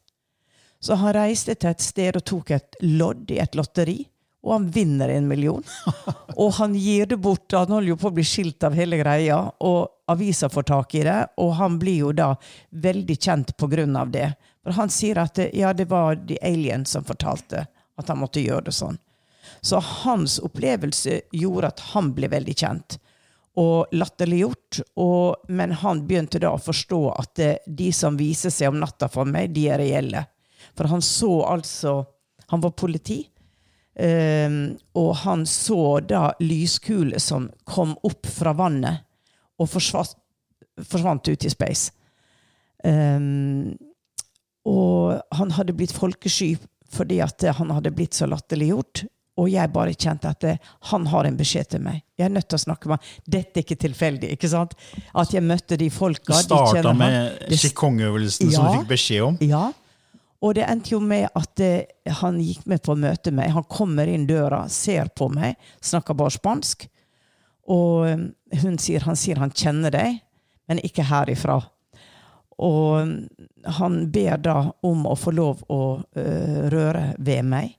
Så 0.79 0.95
han 1.01 1.15
reiste 1.17 1.57
til 1.57 1.73
et 1.73 1.83
sted 1.83 2.19
og 2.19 2.27
tok 2.29 2.53
et 2.55 2.79
lodd 2.85 3.33
i 3.35 3.41
et 3.43 3.59
lotteri 3.59 4.05
og 4.47 4.53
han 4.53 4.67
vinner 4.71 5.11
en 5.11 5.26
million. 5.29 5.65
og 6.41 6.53
han 6.61 6.75
gir 6.79 7.09
det 7.11 7.19
bort. 7.19 7.50
Han 7.53 7.73
holder 7.75 7.91
jo 7.91 7.99
på 7.99 8.11
å 8.12 8.15
bli 8.15 8.25
skilt 8.26 8.62
av 8.67 8.76
hele 8.79 9.00
greia, 9.00 9.41
og 9.59 10.12
avisa 10.12 10.49
får 10.53 10.69
tak 10.71 10.95
i 10.95 11.03
det. 11.09 11.19
Og 11.43 11.57
han 11.59 11.81
blir 11.83 12.05
jo 12.05 12.12
da 12.15 12.29
veldig 12.71 13.17
kjent 13.19 13.57
på 13.59 13.69
grunn 13.73 13.99
av 13.99 14.12
det. 14.15 14.29
For 14.62 14.79
han 14.79 14.93
sier 14.93 15.19
at 15.23 15.35
det, 15.38 15.50
ja, 15.59 15.73
det 15.75 15.88
var 15.91 16.15
de 16.23 16.38
aliens 16.47 16.95
som 16.95 17.05
fortalte 17.07 17.67
at 17.97 18.12
han 18.12 18.23
måtte 18.23 18.45
gjøre 18.45 18.69
det 18.69 18.76
sånn. 18.76 19.00
Så 19.62 19.81
hans 19.83 20.38
opplevelse 20.43 21.21
gjorde 21.35 21.73
at 21.73 21.83
han 21.93 22.12
ble 22.15 22.31
veldig 22.31 22.55
kjent 22.55 22.99
og 23.59 23.95
latterliggjort. 23.97 24.81
Men 25.49 25.75
han 25.83 26.05
begynte 26.07 26.38
da 26.43 26.53
å 26.55 26.62
forstå 26.62 27.03
at 27.17 27.35
det, 27.38 27.53
de 27.67 27.91
som 27.95 28.19
viser 28.19 28.55
seg 28.55 28.71
om 28.71 28.79
natta 28.83 29.09
for 29.11 29.29
meg, 29.29 29.55
de 29.57 29.67
er 29.73 29.83
reelle. 29.83 30.26
For 30.76 30.91
han 30.93 31.03
så 31.03 31.41
altså 31.47 32.05
Han 32.47 32.61
var 32.62 32.76
politi. 32.79 33.25
Um, 33.97 34.76
og 34.93 35.15
han 35.23 35.47
så 35.49 36.00
da 36.05 36.29
lyskuler 36.45 37.21
som 37.23 37.49
kom 37.65 37.95
opp 38.05 38.29
fra 38.29 38.53
vannet 38.53 39.07
og 39.57 39.71
forsvant, 39.73 40.12
forsvant 40.85 41.31
ut 41.33 41.47
i 41.49 41.53
space. 41.53 41.95
Um, 42.85 43.73
og 44.69 45.17
han 45.38 45.55
hadde 45.57 45.76
blitt 45.79 45.95
folkesky 45.97 46.57
fordi 46.93 47.23
at 47.25 47.43
han 47.57 47.73
hadde 47.73 47.95
blitt 47.95 48.19
så 48.19 48.29
latterliggjort. 48.29 49.07
Og 49.37 49.50
jeg 49.53 49.69
bare 49.73 49.93
kjente 49.93 50.31
at 50.33 50.41
det, 50.45 50.55
han 50.91 51.09
har 51.12 51.26
en 51.29 51.37
beskjed 51.37 51.73
til 51.75 51.83
meg. 51.85 52.00
Jeg 52.17 52.29
er 52.29 52.33
nødt 52.33 52.47
til 52.49 52.57
å 52.57 52.62
snakke 52.62 52.88
med 52.88 52.97
han. 53.00 53.17
Dette 53.35 53.61
er 53.61 53.67
ikke 53.67 53.79
tilfeldig. 53.83 54.31
ikke 54.33 54.49
sant? 54.49 54.73
At 55.12 55.35
jeg 55.35 55.45
møtte 55.45 55.76
de 55.81 55.91
folka. 55.93 56.33
Du 56.33 56.47
starta 56.47 56.95
med 56.97 57.53
skikongøvelsen 57.53 58.49
ja, 58.49 58.55
som 58.57 58.69
du 58.71 58.79
fikk 58.79 58.95
beskjed 58.95 59.26
om? 59.26 59.37
Ja. 59.45 59.67
Og 60.45 60.55
det 60.57 60.66
endte 60.69 60.93
jo 60.93 61.00
med 61.00 61.28
at 61.37 61.62
eh, 61.64 62.12
han 62.21 62.40
gikk 62.43 62.66
med 62.69 62.83
på 62.85 62.93
å 62.93 63.00
møte 63.00 63.33
meg. 63.35 63.55
Han 63.55 63.64
kommer 63.71 64.09
inn 64.11 64.26
døra, 64.28 64.66
ser 64.69 65.09
på 65.16 65.31
meg, 65.33 65.57
snakker 65.81 66.16
bare 66.19 66.35
spansk. 66.35 66.87
Og 67.73 68.09
eh, 68.09 68.26
hun 68.62 68.76
sier, 68.83 69.07
han 69.07 69.16
sier 69.19 69.40
han 69.40 69.55
kjenner 69.55 69.95
deg, 69.95 70.21
men 70.69 70.83
ikke 70.85 71.07
herifra. 71.09 71.61
Og 72.62 73.00
eh, 73.00 73.14
han 73.78 73.99
ber 74.12 74.43
da 74.45 74.59
om 74.87 75.07
å 75.09 75.16
få 75.19 75.33
lov 75.35 75.64
å 75.73 75.81
uh, 75.99 76.59
røre 76.71 77.09
ved 77.19 77.49
meg. 77.49 77.73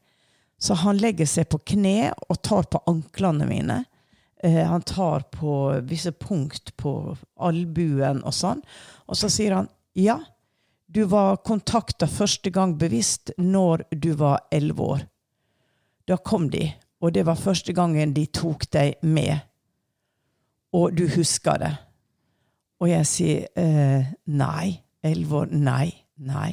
Så 0.59 0.75
han 0.81 0.97
legger 0.99 1.29
seg 1.29 1.47
på 1.47 1.61
kne 1.63 2.09
og 2.27 2.41
tar 2.43 2.67
på 2.67 2.81
anklene 2.89 3.47
mine. 3.47 3.77
Uh, 4.43 4.65
han 4.67 4.83
tar 4.83 5.29
på 5.31 5.53
visse 5.87 6.11
punkt 6.11 6.73
på 6.81 6.91
albuen 7.39 8.19
og 8.27 8.35
sånn. 8.35 8.59
Og 9.07 9.15
så 9.15 9.31
sier 9.31 9.55
han 9.55 9.71
ja, 9.97 10.19
du 10.87 11.03
var 11.03 11.41
kontakta 11.43 12.07
første 12.07 12.51
gang 12.53 12.77
bevisst 12.79 13.33
når 13.37 13.83
du 13.91 14.13
var 14.19 14.45
elleve 14.51 14.83
år. 14.83 15.01
Da 16.07 16.17
kom 16.17 16.47
de, 16.49 16.69
og 17.03 17.13
det 17.13 17.25
var 17.27 17.39
første 17.39 17.75
gangen 17.75 18.13
de 18.15 18.25
tok 18.31 18.65
deg 18.71 18.95
med. 19.03 19.35
Og 20.73 20.95
du 20.95 21.05
husker 21.11 21.59
det. 21.59 21.73
Og 22.79 22.91
jeg 22.91 23.09
sier 23.09 23.47
eh, 23.59 24.07
nei. 24.29 24.77
Elleve 25.03 25.43
år. 25.43 25.51
Nei. 25.51 25.91
Nei. 26.23 26.51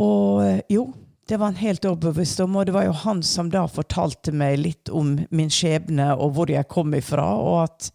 Og 0.00 0.42
eh, 0.44 0.60
jo, 0.72 0.88
det 1.28 1.38
var 1.38 1.52
han 1.52 1.60
helt 1.60 1.86
overbevist 1.88 2.42
om, 2.44 2.56
og 2.56 2.66
det 2.66 2.74
var 2.74 2.88
jo 2.88 2.96
han 3.04 3.22
som 3.24 3.50
da 3.52 3.64
fortalte 3.70 4.34
meg 4.34 4.58
litt 4.60 4.90
om 4.92 5.14
min 5.30 5.52
skjebne 5.52 6.10
og 6.18 6.34
hvor 6.36 6.50
jeg 6.52 6.68
kom 6.70 6.94
ifra, 6.96 7.24
og 7.40 7.62
at 7.68 7.90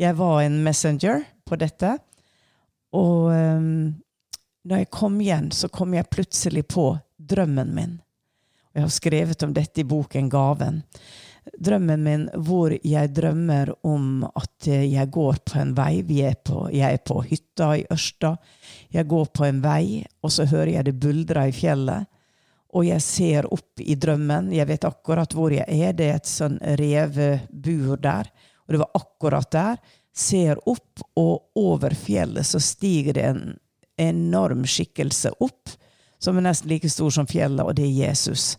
jeg 0.00 0.18
var 0.18 0.42
en 0.42 0.58
messenger 0.64 1.22
på 1.46 1.56
dette. 1.60 1.94
Og 2.94 3.30
um, 3.32 3.94
når 4.66 4.82
jeg 4.82 4.90
kom 4.94 5.20
igjen, 5.22 5.52
så 5.54 5.70
kom 5.70 5.94
jeg 5.94 6.10
plutselig 6.10 6.66
på 6.70 6.90
drømmen 7.16 7.70
min. 7.74 7.94
Og 8.70 8.80
jeg 8.80 8.86
har 8.86 8.92
skrevet 8.92 9.44
om 9.46 9.54
dette 9.56 9.82
i 9.82 9.88
boken 9.88 10.28
Gaven. 10.28 10.82
Drømmen 11.62 12.02
min 12.02 12.24
hvor 12.42 12.74
jeg 12.74 13.12
drømmer 13.14 13.70
om 13.86 14.24
at 14.26 14.66
jeg 14.66 15.10
går 15.14 15.38
på 15.46 15.60
en 15.62 15.70
vei. 15.76 16.02
Er 16.26 16.34
på, 16.42 16.66
jeg 16.74 16.98
er 16.98 17.04
på 17.06 17.20
hytta 17.22 17.70
i 17.78 17.86
Ørsta. 17.94 18.34
Jeg 18.92 19.06
går 19.08 19.30
på 19.30 19.46
en 19.46 19.62
vei, 19.62 20.02
og 20.22 20.34
så 20.34 20.48
hører 20.50 20.74
jeg 20.74 20.88
det 20.88 20.96
buldre 21.00 21.46
i 21.46 21.54
fjellet. 21.54 22.10
Og 22.76 22.88
jeg 22.88 23.04
ser 23.06 23.46
opp 23.54 23.80
i 23.80 23.94
drømmen. 23.94 24.50
Jeg 24.52 24.68
vet 24.68 24.84
akkurat 24.84 25.32
hvor 25.32 25.54
jeg 25.54 25.64
er. 25.64 25.94
Det 25.96 26.10
er 26.10 26.18
et 26.18 26.28
sånn 26.28 26.58
revebur 26.82 28.02
der. 28.02 28.28
Og 28.66 28.74
det 28.74 28.82
var 28.82 28.98
akkurat 28.98 29.52
der 29.54 29.78
ser 30.16 30.60
opp, 30.68 31.02
og 31.16 31.58
over 31.60 31.94
fjellet 31.94 32.46
så 32.46 32.60
stiger 32.60 33.16
det 33.16 33.24
en 33.28 33.42
enorm 34.00 34.64
skikkelse 34.68 35.34
opp, 35.44 35.74
som 36.18 36.38
er 36.38 36.48
nesten 36.48 36.70
like 36.72 36.88
stor 36.90 37.12
som 37.12 37.28
fjellet, 37.28 37.64
og 37.64 37.76
det 37.76 37.84
er 37.84 38.08
Jesus. 38.08 38.54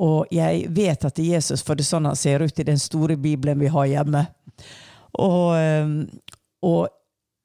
Og 0.00 0.26
jeg 0.34 0.66
vet 0.74 1.04
at 1.04 1.14
det 1.14 1.26
er 1.26 1.36
Jesus, 1.36 1.62
for 1.62 1.76
det 1.76 1.84
er 1.84 1.92
sånn 1.92 2.08
han 2.08 2.18
ser 2.18 2.42
ut 2.42 2.58
i 2.58 2.66
den 2.66 2.80
store 2.80 3.16
bibelen 3.20 3.60
vi 3.60 3.70
har 3.70 3.90
hjemme. 3.90 4.24
Og, 5.20 5.54
ehm, 5.58 5.98
og, 6.64 6.88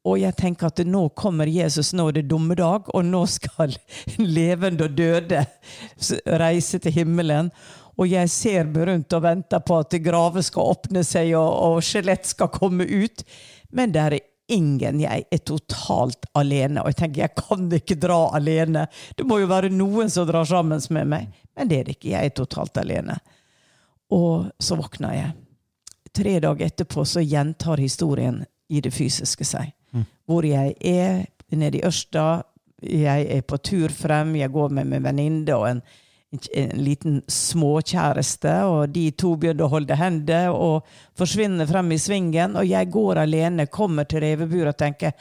og 0.08 0.16
jeg 0.18 0.38
tenker 0.40 0.72
at 0.72 0.82
nå 0.88 1.04
kommer 1.20 1.52
Jesus, 1.52 1.92
nå 1.94 2.08
er 2.10 2.22
det 2.22 2.30
dommedag, 2.32 2.90
og 2.96 3.06
nå 3.06 3.26
skal 3.30 3.76
levende 4.40 4.88
og 4.88 4.98
døde 4.98 5.44
reise 6.42 6.80
til 6.82 6.96
himmelen. 7.02 7.52
Og 8.00 8.08
jeg 8.08 8.32
ser 8.32 8.68
meg 8.72 8.88
rundt 8.88 9.16
og 9.18 9.24
venter 9.26 9.64
på 9.66 9.80
at 9.84 9.96
graver 10.04 10.44
skal 10.46 10.74
åpne 10.74 11.04
seg 11.04 11.34
og, 11.36 11.50
og 11.50 11.84
skjelett 11.84 12.30
skal 12.30 12.52
komme 12.54 12.88
ut. 12.88 13.26
Men 13.76 13.92
det 13.96 14.04
er 14.06 14.20
ingen. 14.50 15.02
Jeg 15.04 15.26
er 15.32 15.42
totalt 15.46 16.30
alene. 16.38 16.82
Og 16.82 16.94
jeg 16.94 17.00
tenker 17.02 17.26
jeg 17.26 17.36
kan 17.38 17.68
ikke 17.76 18.00
dra 18.00 18.22
alene. 18.38 18.88
Det 19.16 19.28
må 19.28 19.42
jo 19.42 19.52
være 19.52 19.72
noen 19.74 20.12
som 20.12 20.28
drar 20.30 20.48
sammen 20.48 20.82
med 20.96 21.12
meg. 21.12 21.28
Men 21.56 21.70
det 21.70 21.80
er 21.80 21.90
det 21.90 21.98
ikke. 21.98 22.14
Jeg 22.16 22.32
er 22.32 22.36
totalt 22.40 22.80
alene. 22.82 23.20
Og 24.16 24.50
så 24.60 24.80
våkner 24.80 25.18
jeg. 25.18 25.36
Tre 26.16 26.40
dager 26.42 26.72
etterpå 26.72 27.06
så 27.06 27.22
gjentar 27.22 27.82
historien 27.84 28.42
i 28.70 28.82
det 28.82 28.94
fysiske 28.94 29.46
seg. 29.46 29.74
Mm. 29.94 30.06
Hvor 30.30 30.46
jeg 30.46 30.76
er 30.80 31.26
nede 31.52 31.80
i 31.80 31.86
Ørsta. 31.86 32.42
Jeg 32.80 33.28
er 33.28 33.44
på 33.46 33.60
tur 33.62 33.94
frem. 33.94 34.38
Jeg 34.40 34.56
går 34.56 34.72
med 34.74 34.90
min 34.90 35.06
venninne 35.06 35.58
og 35.58 35.68
en 35.70 35.84
en 36.32 36.84
liten 36.84 37.22
småkjæreste, 37.28 38.52
og 38.70 38.94
de 38.94 39.08
to 39.18 39.34
begynner 39.40 39.66
å 39.66 39.72
holde 39.74 39.98
hender 39.98 40.52
og 40.54 40.88
forsvinner 41.18 41.66
frem 41.70 41.90
i 41.96 42.00
svingen. 42.02 42.58
Og 42.60 42.70
jeg 42.70 42.92
går 42.94 43.24
alene, 43.24 43.66
kommer 43.74 44.06
til 44.10 44.22
reveburet 44.26 44.76
og 44.76 44.80
tenker 44.80 45.16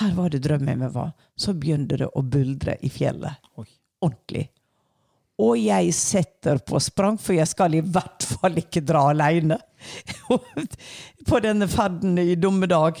her 0.00 0.16
var 0.16 0.32
det 0.32 0.40
drømmen 0.46 0.80
min 0.80 0.94
var. 0.94 1.12
Så 1.36 1.52
begynner 1.52 2.04
det 2.04 2.08
å 2.08 2.24
buldre 2.24 2.78
i 2.80 2.92
fjellet. 2.92 3.44
Oi. 3.60 3.68
Ordentlig. 4.04 4.48
Og 5.44 5.58
jeg 5.58 5.92
setter 5.96 6.60
på 6.62 6.78
sprang, 6.80 7.16
for 7.18 7.34
jeg 7.34 7.50
skal 7.50 7.74
i 7.74 7.82
hvert 7.82 8.24
fall 8.36 8.60
ikke 8.60 8.84
dra 8.86 9.08
alene 9.10 9.58
på 11.28 11.40
denne 11.42 11.68
ferden 11.68 12.20
i 12.22 12.36
dumme 12.38 12.68
dag. 12.70 13.00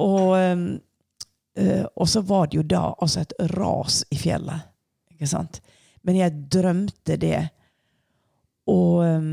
Og, 0.00 0.32
eh, 0.40 1.84
og 1.94 2.08
så 2.08 2.24
var 2.24 2.48
det 2.48 2.62
jo 2.62 2.70
da 2.72 2.86
altså 2.96 3.22
et 3.22 3.36
ras 3.52 4.00
i 4.10 4.18
fjellet. 4.18 4.70
Ikke 5.12 5.28
sant? 5.28 5.60
Men 6.06 6.20
jeg 6.20 6.44
drømte 6.52 7.16
det. 7.20 7.40
Og 8.70 9.02
um, 9.04 9.32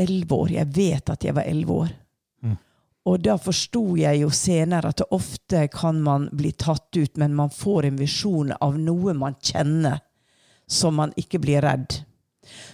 elleve 0.00 0.36
år. 0.36 0.52
Jeg 0.60 0.72
vet 0.76 1.12
at 1.12 1.24
jeg 1.24 1.36
var 1.36 1.48
elleve 1.48 1.80
år. 1.84 1.96
Og 3.08 3.22
da 3.24 3.38
forsto 3.40 3.96
jeg 3.96 4.20
jo 4.20 4.28
senere 4.34 4.92
at 4.92 5.00
ofte 5.16 5.64
kan 5.72 6.02
man 6.04 6.28
bli 6.36 6.52
tatt 6.52 6.96
ut, 6.96 7.16
men 7.16 7.34
man 7.34 7.50
får 7.50 7.88
en 7.88 7.96
visjon 7.96 8.52
av 8.60 8.76
noe 8.78 9.14
man 9.16 9.38
kjenner, 9.40 10.02
så 10.68 10.92
man 10.92 11.14
ikke 11.16 11.40
blir 11.40 11.64
redd. 11.64 11.96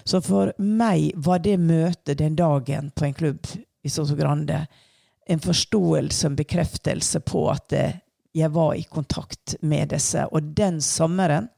Så 0.04 0.20
for 0.26 0.50
meg 0.58 1.12
var 1.14 1.44
det 1.44 1.56
møtet 1.62 2.18
den 2.18 2.34
dagen 2.38 2.90
på 2.90 3.06
en 3.06 3.14
klubb 3.14 3.46
i 3.86 3.92
Soso 3.92 4.18
Grande 4.18 4.64
en 5.26 5.40
forståelse, 5.42 6.26
en 6.26 6.36
bekreftelse 6.38 7.20
på 7.26 7.48
at 7.50 7.72
eh, 7.74 7.96
jeg 8.36 8.52
var 8.54 8.74
i 8.78 8.84
kontakt 8.86 9.56
med 9.60 9.90
disse. 9.90 10.22
Og 10.30 10.52
den 10.54 10.78
sommeren 10.84 11.48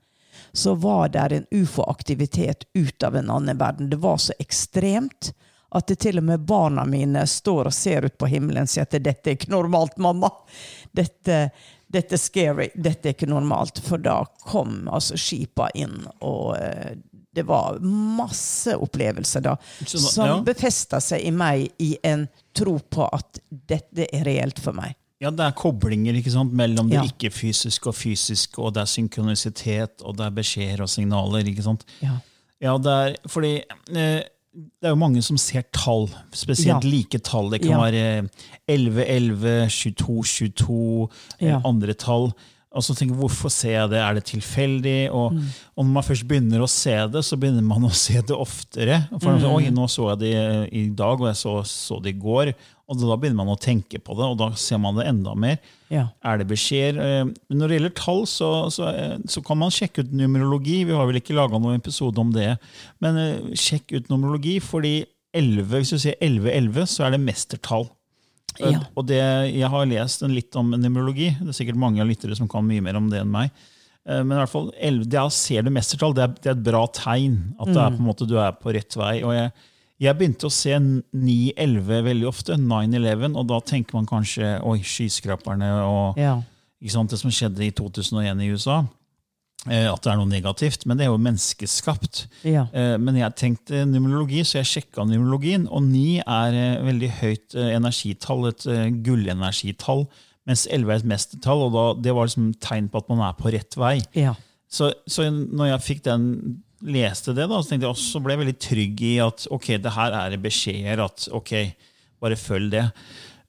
så 0.52 0.74
var 0.74 1.08
det 1.14 1.26
en 1.32 1.46
ufo-aktivitet 1.50 2.64
ut 2.74 3.02
av 3.02 3.16
en 3.16 3.30
annen 3.30 3.58
verden. 3.58 3.90
Det 3.90 3.96
var 3.96 4.16
så 4.16 4.32
ekstremt 4.38 5.32
at 5.70 5.86
det 5.86 5.98
til 6.00 6.18
og 6.18 6.24
med 6.24 6.46
barna 6.48 6.84
mine 6.88 7.26
står 7.28 7.68
og 7.68 7.74
ser 7.76 8.06
ut 8.08 8.16
på 8.18 8.28
himmelen 8.32 8.64
og 8.64 8.72
sier 8.72 8.86
at 8.88 8.96
dette 9.04 9.28
er 9.30 9.36
ikke 9.36 9.52
normalt, 9.52 9.98
mamma. 10.00 10.30
Dette, 10.96 11.50
dette 11.86 12.16
er 12.16 12.22
scary. 12.22 12.70
Dette 12.74 13.10
er 13.10 13.16
ikke 13.16 13.28
normalt. 13.28 13.82
For 13.84 14.00
da 14.00 14.22
kom 14.48 14.86
altså 14.88 15.18
skipa 15.20 15.68
inn, 15.76 16.00
og 16.24 16.56
eh, 16.56 16.96
det 17.36 17.44
var 17.46 17.78
masse 17.84 18.76
opplevelser 18.76 19.44
da 19.44 19.56
da- 19.56 19.86
som 19.86 20.26
ja. 20.26 20.38
befesta 20.46 21.00
seg 21.04 21.22
i 21.28 21.30
meg 21.30 21.68
i 21.78 21.92
en 22.02 22.26
tro 22.56 22.78
på 22.78 23.04
at 23.04 23.38
dette 23.48 24.08
er 24.08 24.24
reelt 24.26 24.58
for 24.64 24.74
meg. 24.74 24.96
Ja, 25.20 25.30
det 25.34 25.40
er 25.40 25.50
koblinger 25.58 26.14
ikke 26.14 26.30
sant, 26.30 26.52
mellom 26.54 26.88
det 26.88 27.00
Ja. 27.00 27.02
ikke-fysiske 27.02 27.88
og 27.90 27.94
fysiske, 27.98 28.58
og 28.62 28.74
det 28.74 28.82
er 28.82 28.86
synkronisitet, 28.86 30.02
og 30.04 30.16
det 30.16 30.26
er 30.26 30.30
beskjeder 30.30 30.80
og 30.82 30.88
signaler. 30.88 31.44
ikke 31.44 31.62
sant? 31.64 31.84
Ja. 32.02 32.18
Ja, 32.60 32.76
det 32.78 32.86
er 32.92 33.16
fordi 33.28 33.56
eh, 33.94 34.22
det 34.54 34.82
er 34.84 34.90
jo 34.94 34.96
mange 34.96 35.22
som 35.22 35.36
ser 35.36 35.62
tall, 35.72 36.08
spesielt 36.32 36.82
Ja. 36.84 36.90
like 36.90 37.18
tall. 37.22 37.50
Det 37.50 37.62
kan 37.62 37.78
være 37.80 38.28
11, 38.68 39.04
11, 39.06 39.68
22, 39.68 40.22
22, 40.24 41.08
eh, 41.40 41.60
andre 41.64 41.94
tall. 41.94 42.32
Og 42.70 42.82
så 42.82 42.94
tenker 42.94 43.14
jeg, 43.14 43.20
Hvorfor 43.20 43.50
ser 43.50 43.70
jeg 43.70 43.90
det? 43.90 43.98
Er 43.98 44.14
det 44.14 44.24
tilfeldig? 44.24 45.10
Og, 45.10 45.32
Mm. 45.32 45.44
og 45.78 45.84
når 45.86 45.92
man 45.92 46.02
først 46.02 46.28
begynner 46.28 46.60
å 46.60 46.68
se 46.68 46.90
det, 47.08 47.24
så 47.24 47.36
begynner 47.38 47.62
man 47.62 47.82
å 47.82 47.90
se 47.92 48.14
det 48.20 48.36
oftere. 48.36 49.08
For 49.20 49.38
Mm. 49.38 49.44
Oi, 49.54 49.70
nå 49.70 49.86
så 49.88 50.10
jeg 50.10 50.18
det 50.18 50.72
i 50.72 50.88
dag, 50.90 51.18
og 51.20 51.26
jeg 51.26 51.36
så, 51.36 51.64
så 51.64 52.02
det 52.02 52.14
i 52.14 52.18
går. 52.20 52.54
Og 52.88 52.96
da 53.02 53.18
begynner 53.20 53.42
man 53.42 53.52
å 53.52 53.60
tenke 53.60 53.98
på 54.00 54.14
det, 54.16 54.24
og 54.24 54.38
da 54.40 54.48
ser 54.56 54.80
man 54.80 54.96
det 54.96 55.04
enda 55.10 55.34
mer. 55.36 55.58
Ja. 55.92 56.06
Er 56.24 56.40
det 56.40 56.46
beskjeder? 56.48 56.96
Eh, 57.04 57.32
når 57.52 57.68
det 57.68 57.76
gjelder 57.76 57.94
tall, 57.98 58.22
så, 58.30 58.48
så, 58.72 58.88
eh, 58.88 59.18
så 59.28 59.42
kan 59.44 59.60
man 59.60 59.74
sjekke 59.74 60.06
ut 60.06 60.14
numerologi. 60.16 60.80
Vi 60.88 60.96
har 60.96 61.08
vel 61.08 61.20
ikke 61.20 61.36
laga 61.36 61.60
noen 61.60 61.76
episode 61.76 62.20
om 62.22 62.32
det. 62.32 62.54
Men 63.04 63.20
eh, 63.20 63.52
sjekk 63.60 63.92
ut 63.92 64.08
numerologi, 64.12 64.56
fordi 64.64 64.94
11, 65.36 65.68
hvis 65.74 65.92
du 65.92 66.00
sier 66.00 66.16
11-11, 66.24 66.88
så 66.88 67.04
er 67.04 67.14
det 67.14 67.22
mestertall. 67.26 67.90
Ja. 68.58 68.80
Og 68.96 69.04
det, 69.10 69.20
jeg 69.52 69.68
har 69.70 69.90
lest 69.92 70.24
en 70.24 70.32
litt 70.32 70.56
om 70.58 70.72
numerologi. 70.72 71.34
Det 71.36 71.52
er 71.52 71.60
sikkert 71.60 71.82
mange 71.84 72.08
lyttere 72.08 72.40
som 72.40 72.48
kan 72.50 72.64
mye 72.66 72.82
mer 72.82 72.96
om 72.98 73.12
det 73.12 73.20
enn 73.20 73.34
meg. 73.36 73.52
Men 74.08 74.32
i 74.32 74.38
hvert 74.40 74.50
fall, 74.50 74.70
11, 74.80 75.04
da 75.12 75.26
ser 75.28 75.66
du 75.66 75.68
mestertall. 75.76 76.14
Det 76.16 76.24
er, 76.24 76.32
det 76.40 76.48
er 76.48 76.56
et 76.56 76.64
bra 76.64 76.86
tegn. 76.96 77.36
At 77.60 77.68
det 77.68 77.82
er 77.84 78.00
måte, 78.00 78.26
du 78.26 78.38
er 78.40 78.56
på 78.56 78.72
rett 78.72 78.96
vei. 78.96 79.18
Og 79.20 79.36
jeg, 79.36 79.52
jeg 80.00 80.14
begynte 80.18 80.46
å 80.46 80.52
se 80.54 80.76
9-11 80.78 82.02
veldig 82.06 82.28
ofte. 82.28 82.56
9-11, 82.60 83.34
og 83.36 83.48
da 83.50 83.58
tenker 83.66 83.98
man 83.98 84.06
kanskje 84.06 84.52
oi, 84.64 84.78
skyskraperne 84.86 85.72
og 85.84 86.18
Ja. 86.20 86.36
sant, 86.88 87.10
det 87.10 87.18
som 87.18 87.30
skjedde 87.30 87.64
i 87.66 87.70
2001 87.72 88.40
i 88.40 88.50
USA. 88.52 88.84
eh, 89.68 89.90
At 89.92 90.02
det 90.02 90.12
er 90.12 90.16
noe 90.16 90.26
negativt. 90.30 90.86
Men 90.86 90.96
det 90.96 91.04
er 91.06 91.10
jo 91.10 91.18
menneskeskapt. 91.18 92.26
Ja. 92.44 92.68
Eh, 92.72 92.96
Men 92.96 93.16
jeg 93.16 93.34
tenkte 93.36 93.84
numerologi, 93.84 94.40
så 94.46 94.62
jeg 94.62 94.84
sjekka 94.84 95.04
numerologien. 95.04 95.66
Og 95.70 95.82
9 95.82 96.22
er 96.26 96.52
eh, 96.54 96.82
veldig 96.84 97.10
høyt 97.20 97.54
energitall, 97.54 98.46
et 98.48 98.64
gullenergitall. 99.02 100.06
Mens 100.46 100.66
11 100.70 100.90
er 100.92 100.96
et 101.02 101.04
mestertall, 101.04 101.66
og 101.66 101.72
da, 101.74 102.02
det 102.02 102.14
var 102.14 102.26
liksom 102.26 102.54
tegn 102.60 102.88
på 102.88 102.98
at 103.02 103.08
man 103.10 103.18
er 103.28 103.34
på 103.36 103.50
rett 103.52 103.74
vei. 103.76 103.98
Ja. 104.14 104.34
Så, 104.70 104.92
så 105.08 105.26
når 105.30 105.72
jeg 105.74 105.80
fikk 105.88 106.02
den, 106.04 106.62
leste 106.86 107.34
det, 107.34 107.48
da, 107.50 107.58
så 107.62 107.72
tenkte 107.72 107.86
jeg 107.88 107.94
også, 107.94 108.10
så 108.14 108.20
ble 108.22 108.34
jeg 108.36 108.42
veldig 108.44 108.58
trygg 108.62 109.00
i 109.08 109.14
at 109.24 109.46
ok, 109.54 109.66
det 109.82 109.94
her 109.96 110.14
er 110.20 110.36
beskjeder. 110.42 111.04
at 111.04 111.28
ok, 111.34 111.54
Bare 112.18 112.34
følg 112.34 112.70
det. 112.72 112.84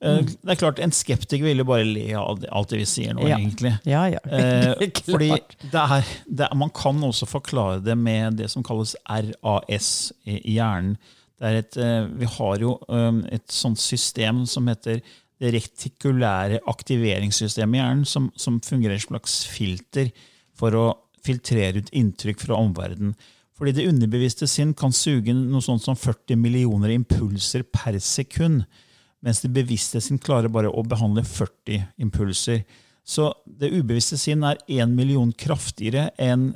Mm. 0.00 0.26
Det 0.30 0.52
er 0.52 0.58
klart, 0.60 0.78
En 0.80 0.92
skeptiker 0.94 1.44
vil 1.44 1.58
jo 1.58 1.64
bare 1.68 1.84
le 1.84 2.04
av 2.16 2.38
alt 2.54 2.70
det 2.70 2.78
vi 2.78 2.84
sier 2.88 3.12
nå, 3.14 3.26
Ja. 3.28 3.36
egentlig. 3.36 3.72
Ja, 3.84 4.04
ja. 4.08 4.20
Eh, 4.30 4.88
fordi 5.10 5.28
det 5.60 5.74
er, 5.82 6.06
det 6.30 6.46
er, 6.46 6.54
Man 6.56 6.70
kan 6.70 7.02
også 7.04 7.26
forklare 7.28 7.82
det 7.84 7.98
med 7.98 8.38
det 8.38 8.48
som 8.50 8.62
kalles 8.62 8.94
RAS 9.10 10.12
i, 10.24 10.38
i 10.38 10.54
hjernen. 10.56 10.96
Er 11.40 11.58
et, 11.64 11.76
eh, 11.76 12.06
vi 12.20 12.26
har 12.26 12.58
jo 12.62 12.78
eh, 12.88 13.20
et 13.36 13.50
sånt 13.52 13.80
system 13.80 14.44
som 14.46 14.66
heter 14.68 15.00
det 15.40 15.52
retikulære 15.54 16.58
aktiveringssystemet 16.68 17.78
i 17.78 17.80
hjernen, 17.82 18.04
som, 18.06 18.30
som 18.36 18.58
fungerer 18.60 18.98
som 19.00 19.16
et 19.16 19.22
slags 19.24 19.38
filter 19.48 20.10
for 20.54 20.76
å 20.76 20.86
filtrere 21.24 21.82
ut 21.82 21.92
inntrykk 21.96 22.46
fra 22.46 22.58
omverdenen. 22.60 23.14
Fordi 23.60 23.74
det 23.76 23.88
underbevisste 23.90 24.48
sinn 24.48 24.72
kan 24.76 24.92
suge 24.96 25.34
noe 25.36 25.60
sånt 25.64 25.84
som 25.84 25.98
40 25.98 26.38
millioner 26.40 26.94
impulser 26.94 27.66
per 27.68 27.98
sekund, 28.00 28.64
mens 29.20 29.42
det 29.44 29.52
bevisste 29.52 30.00
sinn 30.00 30.20
klarer 30.22 30.48
bare 30.48 30.70
å 30.72 30.84
behandle 30.86 31.26
40 31.28 31.90
impulser. 32.00 32.62
Så 33.04 33.28
det 33.44 33.72
ubevisste 33.74 34.16
sinn 34.20 34.46
er 34.48 34.60
én 34.70 34.94
million 34.96 35.32
kraftigere 35.36 36.08
enn 36.16 36.54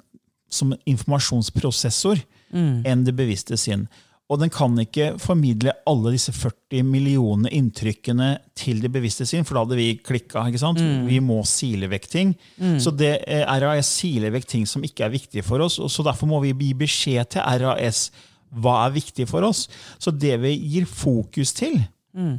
som 0.48 0.72
informasjonsprosessor 0.86 2.20
informasjonsprosessor 2.54 2.86
enn 2.86 3.04
det 3.04 3.14
bevisste 3.18 3.58
sinn. 3.58 3.88
Og 4.32 4.40
den 4.40 4.48
kan 4.48 4.72
ikke 4.80 5.18
formidle 5.20 5.74
alle 5.86 6.14
disse 6.14 6.32
40 6.32 6.80
millioner 6.88 7.52
inntrykkene 7.52 8.30
til 8.56 8.80
det 8.80 8.88
bevisste 8.94 9.26
sinn, 9.28 9.44
for 9.44 9.58
da 9.58 9.66
hadde 9.66 9.76
vi 9.76 9.98
klikka. 10.00 10.46
ikke 10.48 10.62
sant? 10.62 10.80
Vi 11.08 11.18
må 11.20 11.42
sile 11.44 11.90
vekk 11.92 12.08
ting. 12.08 12.34
Så 12.80 12.90
det 12.96 13.18
eh, 13.28 13.44
RAS 13.44 13.90
siler 14.00 14.32
vekk 14.32 14.48
ting 14.48 14.64
som 14.66 14.84
ikke 14.86 15.04
er 15.04 15.12
viktige 15.12 15.44
for 15.44 15.60
oss, 15.60 15.76
og 15.78 15.92
så 15.92 16.06
derfor 16.06 16.30
må 16.30 16.40
vi 16.40 16.54
gi 16.56 16.72
beskjed 16.86 17.34
til 17.36 17.44
RAS 17.66 18.08
hva 18.54 18.86
er 18.86 18.94
viktig 18.94 19.26
for 19.28 19.44
oss. 19.44 19.66
Så 19.98 20.10
det 20.14 20.38
vi 20.40 20.54
gir 20.56 20.86
fokus 20.88 21.52
til, 21.52 21.82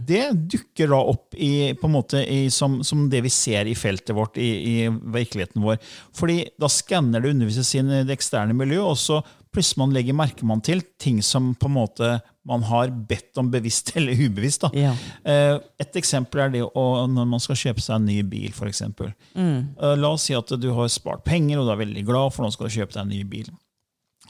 det 0.08 0.30
dukker 0.48 0.88
da 0.88 0.98
opp 1.04 1.36
i, 1.36 1.76
måte 1.92 2.22
i, 2.24 2.46
som, 2.50 2.78
som 2.88 3.10
det 3.12 3.20
vi 3.26 3.32
ser 3.34 3.68
i 3.68 3.74
feltet 3.76 4.16
vårt, 4.16 4.38
i, 4.40 4.52
i 4.72 4.88
virkeligheten 4.88 5.62
vår. 5.66 5.82
Fordi 6.16 6.46
da 6.56 6.70
skanner 6.72 7.20
det 7.20 7.34
underviser 7.36 7.84
i 7.84 8.06
det 8.08 8.16
eksterne 8.16 8.56
miljøet, 8.56 8.88
og 8.88 8.98
så 8.98 9.20
plutselig 9.56 9.80
man 9.82 9.96
legger 9.96 10.18
merke 10.20 10.46
man 10.48 10.62
til 10.66 10.84
ting 11.02 11.22
som 11.26 11.54
på 11.56 11.70
en 11.72 11.78
måte 11.80 12.10
man 12.46 12.62
har 12.68 12.92
bedt 13.10 13.40
om 13.42 13.48
bevisst 13.50 13.94
eller 13.98 14.14
ubevisst. 14.20 14.68
Da. 14.68 14.70
Ja. 14.78 14.92
Eh, 15.26 15.58
Et 15.82 15.98
eksempel 15.98 16.44
er 16.46 16.52
det 16.54 16.62
å, 16.68 16.84
når 17.10 17.26
man 17.32 17.42
skal 17.42 17.58
kjøpe 17.58 17.82
seg 17.82 17.96
en 17.98 18.06
ny 18.12 18.20
bil. 18.30 18.52
For 18.54 18.70
eksempel. 18.70 19.14
Eh, 19.34 19.96
La 19.98 20.12
oss 20.14 20.28
si 20.30 20.36
at 20.38 20.52
du 20.62 20.68
har 20.78 20.92
spart 20.94 21.24
penger 21.26 21.58
og 21.64 21.66
du 21.66 21.74
er 21.74 21.82
veldig 21.88 22.04
glad 22.06 22.36
for 22.36 22.46
nå 22.46 22.52
skal 22.54 22.70
du 22.70 22.76
kjøpe 22.78 22.94
deg 23.00 23.02
en 23.08 23.14
ny 23.16 23.24
bil. 23.32 23.50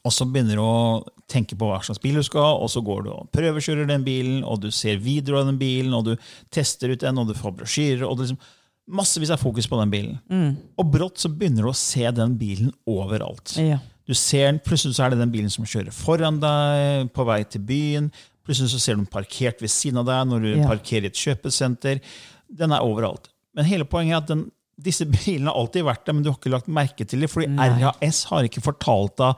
Og 0.05 0.13
så 0.13 0.27
begynner 0.29 0.59
du 0.59 0.61
å 0.61 1.03
tenke 1.31 1.57
på 1.57 1.65
hva 1.65 1.79
slags 1.81 1.97
bil 2.03 2.19
du 2.19 2.23
skal 2.23 2.43
ha, 2.45 2.51
og 2.61 2.69
så 2.69 2.83
går 2.85 3.07
du 3.07 3.09
og 3.09 3.29
prøvekjører 3.33 3.87
den 3.89 4.03
bilen, 4.05 4.43
og 4.45 4.59
du 4.61 4.67
ser 4.69 4.99
videoer 5.01 5.39
av 5.41 5.47
den 5.49 5.57
bilen, 5.57 5.95
og 5.97 6.03
du 6.05 6.11
tester 6.53 6.93
ut 6.93 7.01
den, 7.01 7.17
og 7.17 7.31
du 7.31 7.33
får 7.33 7.55
brosjyrer. 7.57 8.03
og 8.05 8.19
det 8.19 8.27
liksom 8.29 8.43
Massevis 8.85 9.31
av 9.33 9.39
fokus 9.41 9.65
på 9.65 9.79
den 9.79 9.89
bilen. 9.89 10.19
Og 10.77 10.91
brått 10.93 11.17
så 11.17 11.31
begynner 11.33 11.65
du 11.65 11.71
å 11.71 11.73
se 11.73 12.05
den 12.13 12.35
bilen 12.37 12.69
overalt. 12.85 13.55
Ja. 13.57 13.79
Du 14.05 14.13
ser 14.13 14.51
den, 14.51 14.59
Plutselig 14.65 14.95
så 14.97 15.05
er 15.05 15.13
det 15.13 15.19
den 15.23 15.33
bilen 15.33 15.51
som 15.53 15.65
kjører 15.65 15.93
foran 15.95 16.39
deg 16.41 17.11
på 17.15 17.25
vei 17.25 17.39
til 17.49 17.63
byen. 17.65 18.11
Plutselig 18.45 18.73
så 18.75 18.81
ser 18.81 18.97
du 18.97 19.03
den 19.03 19.11
parkert 19.11 19.63
ved 19.63 19.73
siden 19.73 19.97
av 20.03 20.05
deg 20.09 20.27
når 20.29 20.41
du 20.45 20.51
Ja. 20.59 20.67
parkerer 20.69 21.07
i 21.07 21.13
et 21.13 21.21
kjøpesenter. 21.21 22.01
Den 22.53 22.71
er 22.71 22.85
overalt. 22.85 23.29
Men 23.55 23.65
hele 23.65 23.85
poenget 23.85 24.13
er 24.13 24.17
at 24.17 24.27
den, 24.27 24.51
disse 24.81 25.05
bilene 25.05 25.49
har 25.49 25.57
alltid 25.57 25.83
vært 25.87 26.05
der, 26.05 26.13
men 26.13 26.23
du 26.23 26.29
har 26.29 26.37
ikke 26.37 26.51
lagt 26.53 26.67
merke 26.67 27.07
til 27.07 27.19
dem, 27.23 27.29
fordi 27.29 27.47
Nei. 27.47 27.69
RAS 27.81 28.25
har 28.29 28.43
ikke 28.43 28.61
fortalt 28.61 29.17
deg 29.17 29.35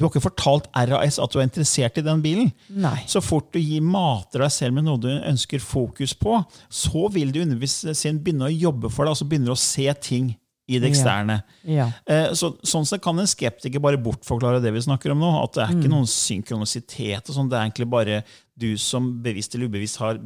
du 0.00 0.06
har 0.06 0.14
ikke 0.14 0.22
fortalt 0.30 0.68
RAS 0.72 1.18
at 1.20 1.28
du 1.28 1.38
er 1.38 1.44
interessert 1.44 1.98
i 2.00 2.04
den 2.06 2.22
bilen. 2.24 2.48
Nei. 2.72 3.02
Så 3.04 3.20
fort 3.20 3.50
du 3.52 3.58
gir 3.60 3.82
mater 3.84 4.40
deg 4.40 4.50
selv 4.54 4.72
med 4.78 4.86
noe 4.86 4.96
du 4.96 5.10
ønsker 5.12 5.60
fokus 5.60 6.14
på, 6.16 6.38
så 6.72 7.10
vil 7.12 7.28
du 7.34 7.42
undervise 7.42 7.92
begynne 8.16 8.48
å 8.48 8.54
jobbe 8.54 8.88
for 8.88 9.04
deg, 9.04 9.12
og 9.12 9.20
så 9.20 9.28
begynner 9.28 9.52
du 9.52 9.52
å 9.52 9.60
se 9.60 9.92
ting 10.00 10.30
i 10.70 10.78
det 10.78 10.92
eksterne. 10.92 11.40
Ja. 11.66 11.90
Ja. 12.06 12.22
Så, 12.38 12.52
sånn 12.66 12.86
sett 12.88 13.02
kan 13.04 13.18
en 13.18 13.28
skeptiker 13.30 13.82
bare 13.82 13.98
bortforklare 14.00 14.62
det 14.62 14.72
vi 14.76 14.82
snakker 14.86 15.14
om 15.14 15.22
nå. 15.22 15.30
At 15.42 15.56
det 15.58 15.66
er 15.66 15.76
ikke 15.76 15.92
noen 15.92 16.08
synkronisitet. 16.10 17.28
og 17.28 17.36
sånn, 17.36 17.50
Det 17.50 17.58
er 17.58 17.66
egentlig 17.68 17.90
bare 17.90 18.22
du 18.60 18.76
som 18.78 19.10
bevisst 19.24 19.54
eller 19.54 19.70
ubevisst 19.70 20.00
har 20.02 20.20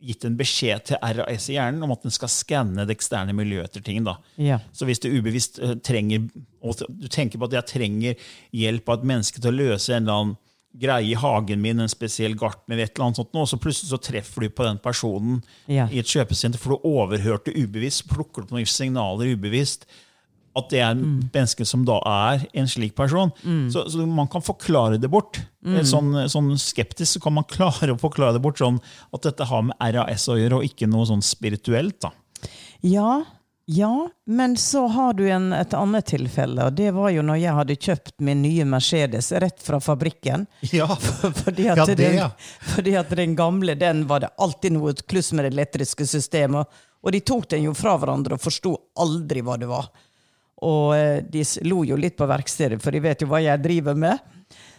gitt 0.00 0.24
en 0.24 0.36
beskjed 0.38 0.86
til 0.88 1.00
RAS 1.18 1.48
i 1.50 1.56
hjernen 1.58 1.82
om 1.84 1.92
at 1.92 2.04
den 2.06 2.14
skal 2.14 2.30
skanne 2.32 2.86
det 2.88 2.96
eksterne 2.96 3.34
miljøet 3.36 3.68
etter 3.68 3.84
ting. 3.84 4.02
da. 4.04 4.16
Ja. 4.40 4.60
Så 4.72 4.88
hvis 4.88 5.02
du 5.02 5.10
ubevisst 5.12 5.60
eh, 5.60 5.74
trenger 5.84 6.30
og 6.60 6.80
du 6.88 7.08
tenker 7.08 7.40
på 7.40 7.48
at 7.48 7.56
jeg 7.58 7.68
trenger 7.74 8.30
hjelp 8.56 8.88
av 8.88 9.00
et 9.00 9.10
menneske 9.12 9.40
til 9.40 9.52
å 9.52 9.58
løse 9.58 9.94
en 9.94 10.02
eller 10.04 10.22
annen 10.22 10.38
greie 10.78 11.10
i 11.10 11.14
hagen 11.18 11.60
min, 11.60 11.80
en 11.80 11.88
spesiell 11.90 12.36
gartner, 12.38 12.78
et 12.78 12.92
eller 12.94 13.06
annet 13.08 13.16
sånt, 13.16 13.34
og 13.34 13.48
så 13.50 13.58
plutselig 13.58 13.90
så 13.90 13.98
treffer 14.00 14.42
du 14.46 14.48
på 14.54 14.64
den 14.64 14.78
personen 14.78 15.42
Ja. 15.66 15.88
i 15.90 15.98
et 15.98 16.06
kjøpesenter, 16.06 16.58
for 16.58 16.76
du 16.76 16.86
overhørte 16.86 17.50
ubevisst, 17.56 18.06
plukker 18.08 18.42
opp 18.44 18.50
noen 18.52 18.66
signaler 18.66 19.34
ubevisst. 19.34 19.86
at 20.56 20.68
det 20.68 20.80
er 20.82 20.94
mennesker 20.98 21.64
som 21.64 21.84
da 21.86 22.00
er 22.04 22.40
en 22.58 22.66
slik 22.66 22.96
person. 22.96 23.30
Så, 23.70 23.84
så 23.88 24.04
man 24.04 24.26
kan 24.26 24.42
forklare 24.42 24.98
det 25.00 25.08
bort. 25.08 25.38
Mm. 25.64 25.76
Sånn, 25.86 26.08
sånn 26.28 26.48
skeptisk 26.58 27.12
så 27.14 27.20
kan 27.22 27.32
man 27.36 27.44
klare 27.44 27.92
å 27.94 27.98
forklare 28.00 28.34
det 28.34 28.42
bort 28.42 28.58
sånn 28.58 28.80
at 29.14 29.22
dette 29.22 29.46
har 29.46 29.62
med 29.62 29.76
RAS 29.94 30.26
å 30.28 30.34
gjøre, 30.34 30.58
og 30.58 30.64
ikke 30.66 30.88
noe 30.90 31.06
sånn 31.06 31.22
spirituelt. 31.22 32.00
da. 32.02 32.10
Ja, 32.82 33.22
ja, 33.70 34.08
men 34.26 34.56
så 34.56 34.86
har 34.90 35.12
du 35.14 35.28
en, 35.30 35.52
et 35.54 35.74
annet 35.78 36.06
tilfelle, 36.10 36.64
og 36.66 36.72
det 36.74 36.88
var 36.96 37.12
jo 37.14 37.22
når 37.22 37.36
jeg 37.38 37.54
hadde 37.54 37.76
kjøpt 37.86 38.14
min 38.26 38.40
nye 38.42 38.64
Mercedes 38.66 39.28
rett 39.42 39.62
fra 39.62 39.78
fabrikken. 39.84 40.46
Ja, 40.74 40.88
Fordi 41.42 41.68
at, 41.70 41.78
Ja, 41.78 41.86
det, 41.86 41.94
den, 42.00 42.16
ja. 42.18 42.30
fordi 42.74 42.96
at 42.98 43.12
den 43.14 43.36
gamle 43.38 43.76
den 43.78 44.06
var 44.10 44.24
det 44.24 44.32
alltid 44.42 44.74
noe 44.74 44.94
kluss 45.06 45.30
med 45.32 45.46
det 45.46 45.52
elektriske 45.54 46.06
systemet. 46.08 46.80
Og 47.04 47.14
de 47.14 47.20
tok 47.22 47.46
den 47.52 47.68
jo 47.68 47.76
fra 47.78 47.94
hverandre 48.00 48.36
og 48.36 48.42
forsto 48.42 48.74
aldri 48.98 49.44
hva 49.46 49.54
det 49.62 49.70
var. 49.70 49.86
Og 50.66 50.96
eh, 50.96 51.20
de 51.22 51.44
lo 51.70 51.84
jo 51.86 52.00
litt 52.00 52.18
på 52.18 52.26
verkstedet, 52.28 52.80
for 52.82 52.90
de 52.90 53.04
vet 53.06 53.22
jo 53.22 53.30
hva 53.30 53.38
jeg 53.44 53.62
driver 53.62 53.94
med. 53.94 54.18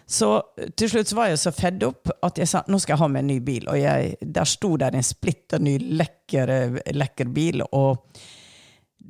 Så 0.03 0.33
eh, 0.59 0.67
til 0.75 0.91
slutt 0.91 1.15
var 1.15 1.31
jeg 1.31 1.39
så 1.41 1.55
fedd 1.55 1.87
opp 1.87 2.11
at 2.27 2.43
jeg 2.43 2.51
sa 2.51 2.65
nå 2.67 2.81
skal 2.81 2.97
jeg 2.97 3.05
ha 3.05 3.09
meg 3.15 3.23
en 3.23 3.31
ny 3.31 3.39
bil. 3.47 3.71
Og 3.71 3.79
jeg, 3.79 4.19
der 4.21 4.51
sto 4.51 4.75
der 4.83 4.99
en 4.99 5.07
splitter 5.07 5.63
ny, 5.63 5.79
lekker, 6.03 6.55
eh, 6.59 6.79
lekker 6.99 7.31
bil. 7.31 7.63
og 7.71 8.03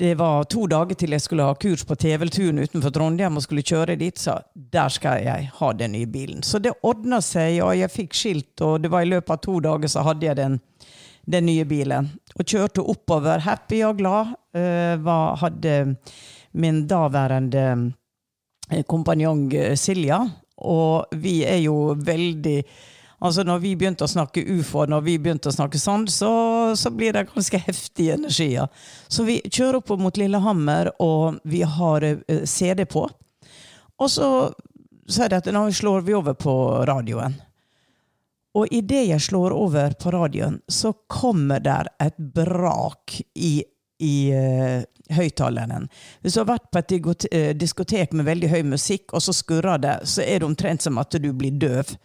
det 0.02 0.16
var 0.16 0.48
to 0.50 0.64
dager 0.66 0.98
til 0.98 1.14
jeg 1.14 1.22
skulle 1.22 1.46
ha 1.46 1.54
kurs 1.62 1.84
på 1.86 1.94
TV-turen 1.94 2.58
utenfor 2.64 2.90
Trondheim 2.96 3.36
og 3.38 3.44
skulle 3.46 3.62
kjøre 3.62 3.94
dit, 4.00 4.18
så 4.18 4.40
der 4.74 4.90
skal 4.90 5.22
jeg 5.22 5.52
ha 5.60 5.68
den 5.78 5.94
nye 5.94 6.08
bilen. 6.10 6.40
Så 6.42 6.58
det 6.58 6.72
ordna 6.82 7.20
seg, 7.22 7.60
og 7.62 7.76
jeg 7.78 7.94
fikk 7.94 8.18
skilt, 8.18 8.64
og 8.66 8.80
det 8.82 8.90
var 8.90 9.06
i 9.06 9.12
løpet 9.12 9.36
av 9.36 9.44
to 9.46 9.60
dager 9.62 9.92
så 9.94 10.02
hadde 10.08 10.26
jeg 10.26 10.40
den, 10.40 10.56
den 11.30 11.46
nye 11.46 11.68
bilen. 11.70 12.10
Og 12.34 12.42
kjørte 12.50 12.82
oppover, 12.82 13.46
happy 13.46 13.84
og 13.86 14.02
glad. 14.02 14.34
eh, 14.58 14.98
var, 15.06 15.38
hadde 15.38 15.76
min 16.58 16.82
daværende 16.90 17.68
eh, 18.72 18.82
kompanjong 18.82 19.54
eh, 19.54 19.76
Silja, 19.78 20.24
og 20.66 21.14
vi 21.14 21.44
er 21.46 21.62
jo 21.62 21.94
veldig 21.94 22.58
Altså 23.22 23.44
Når 23.46 23.60
vi 23.62 23.76
begynte 23.78 24.08
å 24.08 24.10
snakke 24.10 24.42
ufo, 24.50 24.88
når 24.90 25.04
vi 25.06 25.18
begynte 25.22 25.52
å 25.52 25.54
snakke 25.54 25.78
sånn, 25.78 26.08
så, 26.10 26.32
så 26.76 26.90
blir 26.90 27.14
det 27.14 27.28
ganske 27.30 27.60
heftige 27.68 28.18
energier. 28.18 28.72
Så 29.08 29.28
vi 29.28 29.38
kjører 29.46 29.78
opp 29.78 29.94
mot 30.02 30.18
Lillehammer, 30.18 30.90
og 30.98 31.38
vi 31.46 31.62
har 31.62 32.08
eh, 32.08 32.42
CD 32.50 32.88
på. 32.90 33.06
Og 34.02 34.10
så 34.10 34.28
sier 35.06 35.30
de 35.30 35.38
at 35.38 35.50
nå 35.54 35.68
slår 35.76 36.08
vi 36.08 36.18
over 36.18 36.34
på 36.34 36.56
radioen. 36.90 37.38
Og 38.58 38.74
idet 38.74 39.06
jeg 39.08 39.24
slår 39.24 39.54
over 39.56 39.94
på 40.00 40.12
radioen, 40.12 40.58
så 40.68 40.92
kommer 41.08 41.62
der 41.64 41.88
et 42.04 42.18
brak 42.18 43.22
i, 43.36 43.62
i 44.04 44.16
uh, 44.36 44.82
høyttaleren. 45.16 45.88
Hvis 46.20 46.36
du 46.36 46.42
har 46.42 46.50
vært 46.50 46.68
på 46.72 46.82
et 46.82 47.28
eh, 47.32 47.52
diskotek 47.56 48.12
med 48.18 48.28
veldig 48.28 48.50
høy 48.52 48.62
musikk, 48.74 49.14
og 49.16 49.24
så 49.24 49.36
skurrer 49.36 49.80
det, 49.80 49.96
så 50.10 50.26
er 50.26 50.42
det 50.42 50.50
omtrent 50.50 50.84
som 50.84 51.00
at 51.00 51.16
du 51.16 51.30
blir 51.32 51.56
døv. 51.62 51.96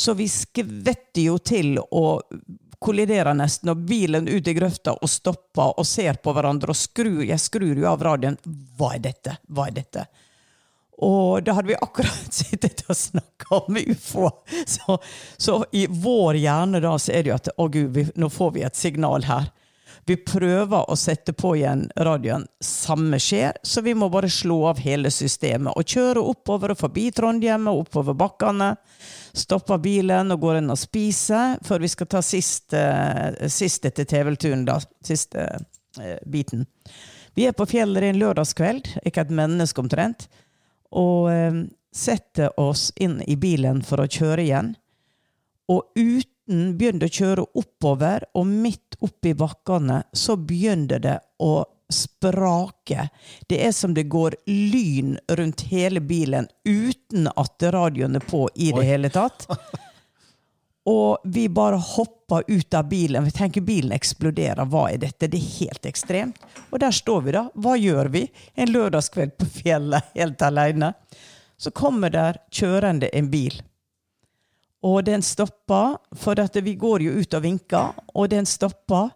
Så 0.00 0.14
vi 0.16 0.24
skvetter 0.32 1.20
jo 1.26 1.36
til 1.44 1.74
og 1.76 2.22
kolliderer 2.80 3.36
nesten, 3.36 3.68
og 3.68 3.84
bilen 3.84 4.28
ut 4.30 4.48
i 4.48 4.54
grøfta 4.56 4.94
og 4.96 5.10
stopper 5.12 5.76
og 5.76 5.84
ser 5.84 6.16
på 6.24 6.32
hverandre 6.32 6.72
og 6.72 6.78
skrur. 6.80 7.20
Jeg 7.28 7.42
skrur 7.42 7.76
jo 7.76 7.84
av 7.90 8.00
radioen. 8.06 8.38
Hva 8.78 8.94
er 8.96 9.04
dette? 9.10 9.36
Hva 9.52 9.68
er 9.68 9.76
dette? 9.76 10.06
Og 11.04 11.44
da 11.44 11.58
hadde 11.58 11.72
vi 11.72 11.76
akkurat 11.76 12.32
sittet 12.40 12.86
og 12.88 12.96
snakka 12.96 13.60
om 13.60 13.76
ufo. 13.76 14.32
Så, 14.64 14.96
så 15.36 15.60
i 15.76 15.84
vår 15.90 16.40
hjerne 16.40 16.80
da 16.80 16.96
så 16.96 17.12
er 17.12 17.24
det 17.24 17.34
jo 17.34 17.36
at 17.36 17.54
å 17.56 17.68
gud, 17.68 17.92
vi, 17.96 18.08
nå 18.16 18.32
får 18.32 18.56
vi 18.56 18.64
et 18.64 18.80
signal 18.80 19.28
her. 19.28 19.52
Vi 20.08 20.16
prøver 20.16 20.88
å 20.88 20.96
sette 20.96 21.36
på 21.36 21.52
igjen 21.58 21.84
radioen. 22.00 22.48
Samme 22.64 23.20
skjer, 23.20 23.60
så 23.62 23.84
vi 23.84 23.92
må 23.94 24.08
bare 24.08 24.32
slå 24.32 24.62
av 24.72 24.80
hele 24.80 25.12
systemet. 25.12 25.76
Og 25.76 25.84
kjøre 25.84 26.24
oppover 26.32 26.72
og 26.72 26.80
forbi 26.80 27.10
Trondheim 27.12 27.68
og 27.68 27.84
oppover 27.84 28.16
bakkene. 28.16 28.72
Stopper 29.36 29.78
bilen 29.82 30.32
og 30.34 30.40
går 30.42 30.60
inn 30.60 30.72
og 30.72 30.78
spiser 30.80 31.58
før 31.66 31.84
vi 31.84 31.90
skal 31.92 32.08
ta 32.10 32.22
siste, 32.24 32.80
siste 33.52 33.92
til 33.94 34.08
TV-turen, 34.10 34.64
da. 34.66 34.78
Siste 35.06 35.46
eh, 36.00 36.18
biten. 36.26 36.66
Vi 37.38 37.46
er 37.46 37.54
på 37.56 37.66
fjellet 37.70 38.08
en 38.08 38.18
lørdagskveld, 38.20 38.96
ikke 39.06 39.24
et 39.24 39.34
menneske 39.34 39.82
omtrent, 39.82 40.26
og 40.90 41.30
eh, 41.30 41.62
setter 41.94 42.54
oss 42.60 42.90
inn 42.98 43.20
i 43.26 43.36
bilen 43.38 43.84
for 43.86 44.02
å 44.02 44.10
kjøre 44.10 44.44
igjen. 44.46 44.74
Og 45.70 45.94
uten 45.94 46.74
begynner 46.78 47.06
å 47.06 47.14
kjøre 47.14 47.46
oppover, 47.58 48.26
og 48.34 48.48
midt 48.50 48.98
oppi 49.04 49.36
bakkene 49.38 50.02
så 50.12 50.36
begynner 50.36 51.02
det 51.02 51.18
å 51.42 51.62
sprake. 51.90 53.08
Det 53.46 53.60
er 53.66 53.72
som 53.76 53.94
det 53.94 54.08
går 54.12 54.36
lyn 54.46 55.18
rundt 55.28 55.60
hele 55.70 56.00
bilen 56.00 56.48
uten 56.64 57.28
at 57.36 57.62
radioen 57.62 58.16
er 58.16 58.26
på 58.26 58.48
i 58.54 58.72
det 58.72 58.84
Oi. 58.84 58.88
hele 58.88 59.10
tatt. 59.10 59.46
Og 60.90 61.18
vi 61.24 61.48
bare 61.48 61.76
hopper 61.76 62.44
ut 62.46 62.74
av 62.74 62.88
bilen. 62.88 63.24
Vi 63.24 63.30
tenker 63.30 63.60
bilen 63.60 63.92
eksploderer. 63.92 64.64
Hva 64.64 64.86
er 64.90 65.02
dette? 65.02 65.28
Det 65.28 65.38
er 65.38 65.50
helt 65.60 65.86
ekstremt. 65.86 66.40
Og 66.70 66.80
der 66.80 66.94
står 66.94 67.26
vi, 67.26 67.34
da. 67.36 67.44
Hva 67.54 67.76
gjør 67.76 68.08
vi? 68.14 68.24
En 68.54 68.72
lørdagskveld 68.72 69.36
på 69.38 69.48
fjellet 69.60 70.14
helt 70.16 70.42
alene. 70.42 70.94
Så 71.60 71.70
kommer 71.70 72.10
der 72.10 72.40
kjørende 72.50 73.10
en 73.12 73.28
bil. 73.30 73.60
Og 74.82 75.04
den 75.04 75.22
stopper, 75.22 75.98
for 76.16 76.60
vi 76.64 76.74
går 76.74 77.02
jo 77.04 77.18
ut 77.20 77.34
og 77.36 77.42
vinker, 77.44 77.92
og 78.14 78.30
den 78.32 78.46
stopper. 78.48 79.10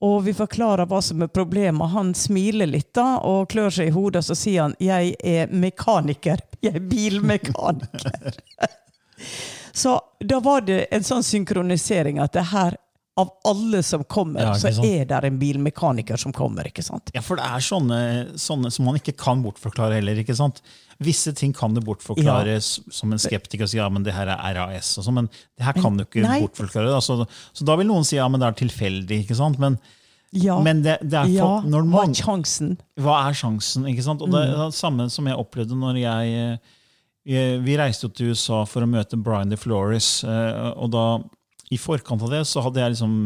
Og 0.00 0.20
vi 0.22 0.34
forklarer 0.34 0.86
hva 0.86 1.00
som 1.02 1.22
er 1.24 1.30
problemet. 1.34 1.90
Han 1.90 2.12
smiler 2.14 2.70
litt 2.70 2.92
da, 2.94 3.18
og 3.26 3.48
klør 3.50 3.72
seg 3.74 3.90
i 3.90 3.94
hodet, 3.94 4.22
og 4.22 4.28
så 4.28 4.36
sier 4.38 4.62
han 4.62 4.76
'jeg 4.78 5.16
er 5.24 5.48
mekaniker'. 5.50 6.44
Jeg 6.62 6.74
er 6.74 6.80
bilmekaniker. 6.80 8.38
så 9.82 10.00
da 10.20 10.40
var 10.40 10.60
det 10.60 10.86
en 10.90 11.02
sånn 11.02 11.22
synkronisering 11.22 12.18
at 12.22 12.32
det 12.32 12.46
her, 12.52 12.76
av 13.18 13.32
alle 13.50 13.80
som 13.82 14.04
kommer, 14.06 14.44
Ja, 14.46 14.52
så 14.54 14.70
er 14.86 15.04
det 15.10 15.18
en 15.26 15.38
bilmekaniker 15.40 16.16
som 16.20 16.32
kommer. 16.32 16.68
ikke 16.70 16.84
sant? 16.86 17.10
Ja, 17.16 17.22
for 17.24 17.40
det 17.40 17.46
er 17.48 17.64
sånne, 17.64 17.98
sånne 18.38 18.70
som 18.74 18.86
man 18.86 18.98
ikke 19.00 19.16
kan 19.18 19.42
bortforklare 19.42 19.98
heller. 19.98 20.20
ikke 20.22 20.36
sant? 20.38 20.62
Visse 21.02 21.32
ting 21.34 21.52
kan 21.54 21.74
du 21.74 21.80
bortforklare 21.86 22.56
ja. 22.56 22.62
som 22.62 23.12
en 23.14 23.18
skeptiker 23.22 23.66
og 23.66 23.70
si 23.70 23.78
ja, 23.78 23.88
men 23.90 24.02
det 24.06 24.14
her 24.16 24.30
er 24.34 24.56
RAS, 24.58 24.92
og 24.98 25.06
så, 25.06 25.12
men 25.14 25.28
det 25.58 25.66
her 25.66 25.76
kan 25.78 25.98
du 25.98 26.04
ikke 26.06 26.24
Nei. 26.24 26.40
bortforklare. 26.46 26.90
Da. 26.94 27.02
Så, 27.04 27.20
så 27.54 27.66
da 27.68 27.76
vil 27.78 27.86
noen 27.90 28.06
si 28.06 28.16
ja, 28.18 28.26
men 28.30 28.42
det 28.42 28.48
er 28.52 28.58
tilfeldig. 28.64 29.20
ikke 29.26 29.38
sant? 29.38 29.58
Men, 29.62 29.78
Ja, 30.34 30.58
men 30.60 30.82
det, 30.84 30.98
det 31.08 31.16
er 31.16 31.24
for, 31.24 31.34
ja 31.38 31.70
når 31.72 31.86
hva 31.88 32.02
er 32.04 32.14
sjansen? 32.18 32.74
hva 33.00 33.14
er 33.28 33.36
sjansen? 33.38 33.86
ikke 33.88 34.02
sant? 34.04 34.20
Og 34.22 34.28
det 34.34 34.42
er 34.44 34.58
det 34.60 34.74
samme 34.76 35.06
som 35.10 35.26
jeg 35.30 35.38
opplevde 35.40 35.78
når 35.78 35.96
jeg 36.02 36.34
eh, 36.42 37.56
Vi 37.64 37.76
reiste 37.80 38.06
jo 38.06 38.12
til 38.12 38.34
USA 38.34 38.58
for 38.68 38.84
å 38.84 38.90
møte 38.90 39.16
Brian 39.16 39.48
DeFlores. 39.52 40.24
eh, 40.24 40.72
Og 40.76 40.90
da, 40.92 41.06
i 41.70 41.78
forkant 41.80 42.22
av 42.24 42.32
det 42.32 42.44
så 42.48 42.62
hadde 42.64 42.80
jeg 42.82 42.94
liksom 42.96 43.16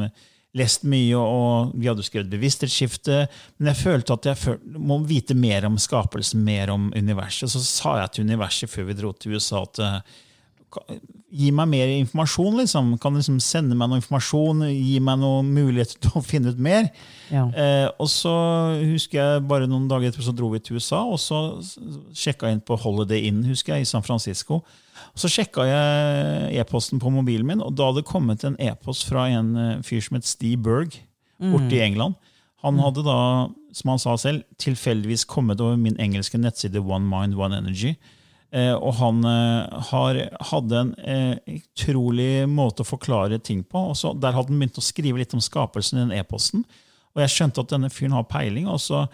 lest 0.59 0.83
mye, 0.85 1.17
og 1.17 1.73
vi 1.81 1.89
hadde 1.89 2.05
skrevet 2.05 2.33
bevissthetsskifte. 2.33 3.23
Men 3.57 3.71
jeg 3.73 3.81
følte 3.81 4.19
at 4.19 4.29
jeg 4.29 4.59
må 4.77 4.99
vite 5.09 5.37
mer 5.39 5.65
om 5.69 5.79
skapelsen, 5.81 6.43
mer 6.45 6.75
om 6.75 6.91
universet. 6.93 7.49
Så 7.53 7.63
sa 7.65 7.97
jeg 8.03 8.13
til 8.13 8.29
universet 8.29 8.71
før 8.73 8.91
vi 8.91 8.99
dro 8.99 9.15
til 9.17 9.39
USA 9.39 9.65
at 9.65 9.83
eh, 9.83 10.21
Gi 11.33 11.51
meg 11.53 11.69
mer 11.69 11.91
informasjon. 11.99 12.59
liksom. 12.63 12.95
Kan 13.01 13.13
du 13.13 13.19
liksom 13.21 13.39
sende 13.45 13.77
meg 13.77 13.89
noe 13.89 14.01
informasjon? 14.01 14.63
Gi 14.69 14.99
meg 15.05 15.19
noen 15.21 15.51
muligheter 15.53 16.01
til 16.01 16.17
å 16.17 16.23
finne 16.31 16.53
ut 16.53 16.61
mer? 16.61 16.89
Ja. 17.33 17.47
Eh, 17.53 17.89
og 18.01 18.09
så 18.13 18.33
husker 18.81 19.21
jeg 19.21 19.43
bare 19.49 19.69
noen 19.69 19.85
dager 19.89 20.09
etterpå 20.09 20.25
så 20.29 20.37
dro 20.37 20.49
vi 20.53 20.61
til 20.65 20.81
USA, 20.81 21.03
og 21.05 21.21
så 21.21 21.43
sjekka 22.17 22.49
jeg 22.49 22.59
inn 22.59 22.65
på 22.65 22.77
Holiday 22.81 23.29
Inn 23.29 23.45
husker 23.49 23.77
jeg, 23.77 23.85
i 23.85 23.91
San 23.93 24.05
Francisco. 24.05 24.63
Så 25.19 25.29
sjekka 25.29 25.65
jeg 25.69 26.61
e-posten 26.63 27.01
på 27.03 27.11
mobilen 27.13 27.49
min, 27.49 27.61
og 27.65 27.75
da 27.77 27.91
hadde 27.91 28.01
det 28.01 28.09
kommet 28.09 28.45
en 28.49 28.57
e-post 28.63 29.05
fra 29.11 29.27
en 29.29 29.51
eh, 29.61 29.81
fyr 29.85 30.01
som 30.05 30.17
het 30.17 30.29
Steve 30.29 30.61
Berg 30.65 30.97
borte 31.43 31.75
i 31.77 31.83
England. 31.85 32.17
Han 32.63 32.79
hadde 32.79 33.03
da, 33.05 33.19
som 33.75 33.91
han 33.91 34.01
sa 34.01 34.15
selv, 34.21 34.47
tilfeldigvis 34.63 35.27
kommet 35.29 35.61
over 35.61 35.77
min 35.77 35.99
engelske 36.01 36.39
nettside 36.39 36.81
One 36.81 37.09
Mind, 37.11 37.35
One 37.37 37.59
Energy. 37.59 37.97
Eh, 38.55 38.73
og 38.73 38.95
han 39.01 39.21
eh, 39.27 39.83
har, 39.91 40.21
hadde 40.53 40.81
en 40.85 40.95
utrolig 41.59 42.47
måte 42.49 42.87
å 42.87 42.89
forklare 42.89 43.41
ting 43.43 43.61
på. 43.67 43.89
og 43.91 43.99
så 43.99 44.15
Der 44.15 44.37
hadde 44.37 44.55
han 44.55 44.63
begynt 44.63 44.81
å 44.81 44.87
skrive 44.87 45.21
litt 45.21 45.37
om 45.37 45.45
skapelsen 45.45 45.99
i 45.99 46.05
den 46.07 46.17
e-posten. 46.23 46.65
Og 47.13 47.25
jeg 47.25 47.35
skjønte 47.35 47.67
at 47.67 47.75
denne 47.75 47.93
fyren 47.93 48.17
har 48.17 48.31
peiling. 48.31 48.71
og 48.71 48.81
så 48.81 49.05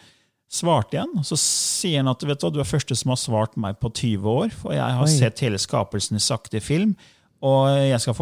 svarte 0.48 0.96
igjen. 0.96 1.24
så 1.24 1.36
sier 1.40 2.00
han 2.00 2.10
at 2.10 2.24
vet 2.24 2.40
du, 2.40 2.50
du 2.56 2.60
er 2.62 2.68
første 2.68 2.96
som 2.96 3.12
har 3.12 3.20
svart 3.20 3.56
meg 3.60 3.78
på 3.82 3.90
20 3.92 4.28
år. 4.32 4.52
For 4.56 4.74
jeg 4.76 4.98
har 4.98 5.04
Oi. 5.04 5.12
sett 5.12 5.44
hele 5.44 5.60
skapelsen 5.60 6.18
i 6.18 6.24
sakte 6.24 6.62
film. 6.64 6.96
Og 7.44 7.68
jeg 7.70 8.00
skal 8.02 8.16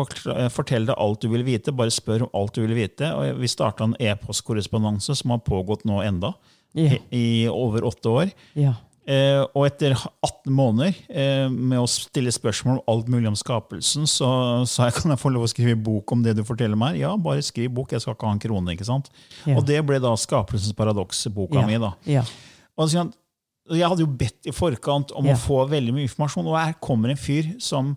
fortelle 0.53 0.91
deg 0.91 0.99
alt 1.01 1.23
du 1.25 1.31
vil 1.33 1.47
vite. 1.47 1.73
Bare 1.73 1.95
spør 1.95 2.27
om 2.27 2.35
alt 2.37 2.59
du 2.59 2.65
vil 2.67 2.75
vite. 2.77 3.09
Og 3.17 3.39
vi 3.41 3.49
starta 3.49 3.87
en 3.87 3.97
e-postkorrespondanse 4.03 5.17
som 5.17 5.33
har 5.33 5.45
pågått 5.47 5.87
nå 5.89 6.03
enda. 6.05 6.35
Ja. 6.77 6.99
I, 6.99 7.01
I 7.17 7.27
over 7.49 7.87
åtte 7.89 8.12
år. 8.12 8.35
ja. 8.59 8.75
Eh, 9.07 9.40
og 9.55 9.69
etter 9.69 9.92
18 9.95 10.51
måneder 10.51 10.97
eh, 11.07 11.45
med 11.47 11.79
å 11.79 11.87
stille 11.87 12.33
spørsmål 12.35 12.81
om 12.81 12.88
alt 12.90 13.11
mulig 13.12 13.29
om 13.31 13.37
skapelsen, 13.38 14.09
så 14.11 14.31
sa 14.66 14.88
jeg 14.88 14.97
kan 14.97 15.14
jeg 15.14 15.21
få 15.23 15.31
lov 15.31 15.45
å 15.47 15.51
skrive 15.53 15.77
bok 15.79 16.11
om 16.16 16.25
det 16.25 16.35
du 16.35 16.42
forteller 16.47 16.79
meg. 16.81 16.99
Ja, 16.99 17.12
bare 17.14 17.45
skriv 17.47 17.71
bok, 17.77 17.95
jeg 17.95 18.03
skal 18.03 18.16
ikke 18.16 18.27
ha 18.27 18.35
en 18.35 18.42
krone. 18.42 18.75
ikke 18.75 18.88
sant? 18.88 19.12
Ja. 19.45 19.55
Og 19.61 19.62
det 19.69 19.79
ble 19.87 20.01
da 20.03 20.11
Skapelsens 20.19 20.75
paradoks, 20.75 21.23
boka 21.31 21.62
ja. 21.62 21.69
mi. 21.69 21.79
da. 21.83 21.92
Ja. 22.11 22.25
Og 22.75 22.90
så, 22.90 23.07
jeg 23.71 23.92
hadde 23.92 24.03
jo 24.03 24.11
bedt 24.11 24.51
i 24.51 24.55
forkant 24.55 25.14
om 25.14 25.31
å 25.31 25.38
få 25.38 25.62
veldig 25.71 25.95
mye 25.95 26.09
informasjon, 26.09 26.51
og 26.51 26.59
her 26.59 26.75
kommer 26.83 27.14
en 27.14 27.21
fyr 27.21 27.55
som 27.62 27.95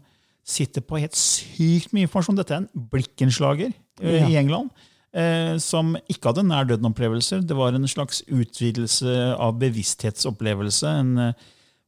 sitter 0.50 0.86
på 0.86 1.02
helt 1.02 1.18
sykt 1.18 1.90
mye 1.94 2.06
informasjon. 2.06 2.38
Dette 2.38 2.54
er 2.54 2.64
en 2.64 2.88
blikkenslager 2.94 3.74
eh, 3.74 4.30
i 4.30 4.38
England. 4.38 4.70
Eh, 5.10 5.56
som 5.58 5.96
ikke 6.06 6.30
hadde 6.30 6.44
nær 6.46 6.68
døden-opplevelser. 6.70 7.42
Det 7.48 7.56
var 7.58 7.74
en 7.74 7.88
slags 7.90 8.22
utvidelse 8.30 9.34
av 9.42 9.56
bevissthetsopplevelse. 9.62 10.92
En, 11.02 11.18
eh, 11.18 11.48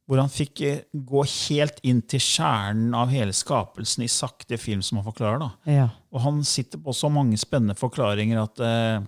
hvor 0.09 0.17
han 0.17 0.31
fikk 0.31 0.61
eh, 0.65 0.79
gå 0.91 1.21
helt 1.27 1.77
inn 1.85 2.01
til 2.01 2.19
kjernen 2.19 2.95
av 2.97 3.13
hele 3.13 3.35
skapelsen 3.35 4.03
i 4.03 4.09
sakte 4.09 4.57
film, 4.57 4.81
som 4.81 4.97
han 4.97 5.05
forklarer. 5.05 5.53
Ja. 5.69 5.89
Og 6.11 6.25
han 6.25 6.41
sitter 6.43 6.81
på 6.81 6.95
så 6.97 7.11
mange 7.13 7.37
spennende 7.37 7.77
forklaringer 7.77 8.41
at 8.41 8.63
eh, 8.65 9.05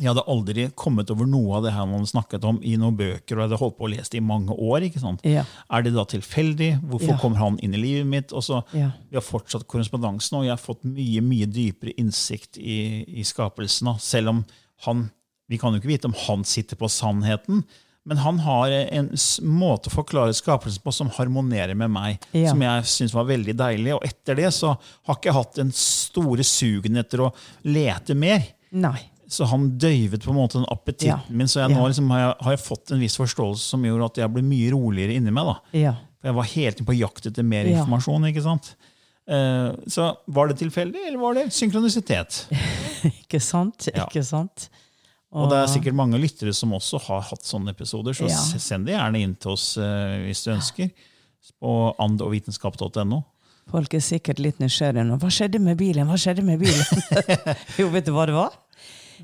jeg 0.00 0.08
hadde 0.08 0.24
aldri 0.32 0.64
kommet 0.74 1.10
over 1.12 1.26
noe 1.28 1.56
av 1.58 1.62
det 1.66 1.72
her 1.74 1.84
han 1.84 1.92
hadde 1.92 2.08
snakket 2.10 2.44
om 2.48 2.60
i 2.64 2.72
noen 2.80 2.96
bøker, 2.96 3.36
og 3.36 3.42
jeg 3.42 3.48
hadde 3.50 3.58
holdt 3.60 3.76
på 3.78 3.84
å 3.86 3.90
lese 3.92 4.10
det 4.14 4.20
i 4.22 4.24
mange 4.24 4.50
år. 4.56 4.80
ikke 4.88 5.00
sant? 5.02 5.20
Ja. 5.28 5.44
Er 5.70 5.82
det 5.82 5.92
da 5.94 6.04
tilfeldig? 6.08 6.70
Hvorfor 6.82 7.12
Ja. 7.14 7.18
kommer 7.18 7.36
han 7.36 7.58
inn 7.60 7.74
i 7.74 7.82
livet 7.82 8.06
mitt? 8.06 8.32
Og 8.32 8.42
så 8.42 8.62
Ja. 8.72 8.90
Vi 9.10 9.16
har 9.16 9.22
fortsatt 9.22 9.66
korrespondansen, 9.66 10.38
og 10.38 10.44
jeg 10.44 10.50
har 10.56 10.56
fått 10.58 10.82
mye 10.84 11.20
mye 11.20 11.46
dypere 11.46 11.92
innsikt 11.98 12.56
i, 12.58 13.04
i 13.20 13.22
skapelsen. 13.22 13.98
Selv 14.00 14.28
om 14.28 14.44
han 14.86 15.10
Vi 15.48 15.58
kan 15.58 15.72
jo 15.74 15.80
ikke 15.80 15.88
vite 15.98 16.04
om 16.06 16.14
han 16.14 16.44
sitter 16.44 16.76
på 16.76 16.86
sannheten, 16.88 17.64
men 18.06 18.16
han 18.18 18.38
har 18.38 18.70
en 18.70 19.08
måte 19.42 19.88
å 19.90 19.90
forklare 19.90 20.32
skapelsen 20.32 20.80
på 20.80 20.92
som 20.94 21.10
harmonerer 21.10 21.74
med 21.76 21.90
meg, 21.90 22.20
som 22.48 22.60
jeg 22.62 22.84
syns 22.84 23.12
var 23.12 23.24
veldig 23.24 23.56
deilig. 23.56 23.94
Og 23.96 24.02
etter 24.04 24.36
det 24.36 24.52
så 24.54 24.78
har 25.06 25.14
ikke 25.16 25.24
jeg 25.24 25.34
hatt 25.34 25.54
den 25.56 25.72
store 25.72 26.44
sugen 26.44 26.96
etter 26.96 27.18
å 27.18 27.32
lete 27.64 28.14
mer. 28.14 28.46
Nei. 28.70 29.09
Så 29.30 29.46
han 29.46 29.68
døyvet 29.78 30.24
på 30.26 30.32
en 30.32 30.38
måte 30.40 30.58
den 30.58 30.66
appetitten 30.72 31.12
Ja. 31.12 31.20
min, 31.28 31.46
så 31.46 31.62
jeg, 31.62 31.70
nå 31.70 31.84
liksom 31.86 32.08
har, 32.10 32.22
jeg, 32.24 32.36
har 32.42 32.54
jeg 32.56 32.62
fått 32.64 32.90
en 32.90 33.02
viss 33.02 33.14
forståelse 33.20 33.62
som 33.76 33.84
gjorde 33.86 34.08
at 34.10 34.18
jeg 34.24 34.32
ble 34.34 34.42
mye 34.42 34.72
roligere 34.74 35.14
inni 35.20 35.30
meg. 35.34 35.46
da. 35.52 35.78
Ja. 35.78 35.92
For 36.18 36.32
jeg 36.32 36.38
var 36.40 36.48
hele 36.50 36.72
tiden 36.74 36.88
på 36.88 36.96
jakt 36.98 37.28
etter 37.30 37.46
mer 37.46 37.70
informasjon. 37.70 38.26
ikke 38.32 38.42
sant? 38.44 38.72
Uh, 39.30 39.70
så 39.86 40.08
var 40.26 40.50
det 40.50 40.58
tilfeldig, 40.58 41.04
eller 41.06 41.20
var 41.22 41.36
det 41.38 41.46
synkronisitet? 41.54 42.48
Ikke 43.22 43.38
sant? 43.38 43.86
Ikke 43.86 44.24
sant? 44.26 44.66
Og 45.30 45.46
det 45.52 45.60
er 45.60 45.68
sikkert 45.70 45.94
mange 45.94 46.18
lyttere 46.18 46.50
som 46.56 46.72
også 46.74 46.98
har 47.04 47.22
hatt 47.28 47.46
sånne 47.46 47.70
episoder, 47.70 48.16
så 48.16 48.26
send 48.58 48.88
det 48.88 48.96
gjerne 48.96 49.20
inn 49.22 49.36
til 49.38 49.52
oss 49.54 49.76
uh, 49.78 50.18
hvis 50.24 50.42
du 50.42 50.50
ønsker. 50.56 50.90
På 51.62 51.92
andogvitenskap.no. 52.02 53.20
Folk 53.70 53.94
er 53.94 54.02
sikkert 54.02 54.42
litt 54.42 54.58
nysgjerrige 54.58 55.06
nå. 55.06 55.20
Hva 55.22 55.30
skjedde 55.30 55.60
med 55.62 55.78
bilen? 55.78 56.10
Hva 56.10 56.18
skjedde 56.18 56.42
med 56.42 56.58
bilen? 56.64 56.82
jo, 57.80 57.86
vet 57.94 58.08
du 58.08 58.12
hva 58.16 58.26
det 58.26 58.34
var? 58.34 58.58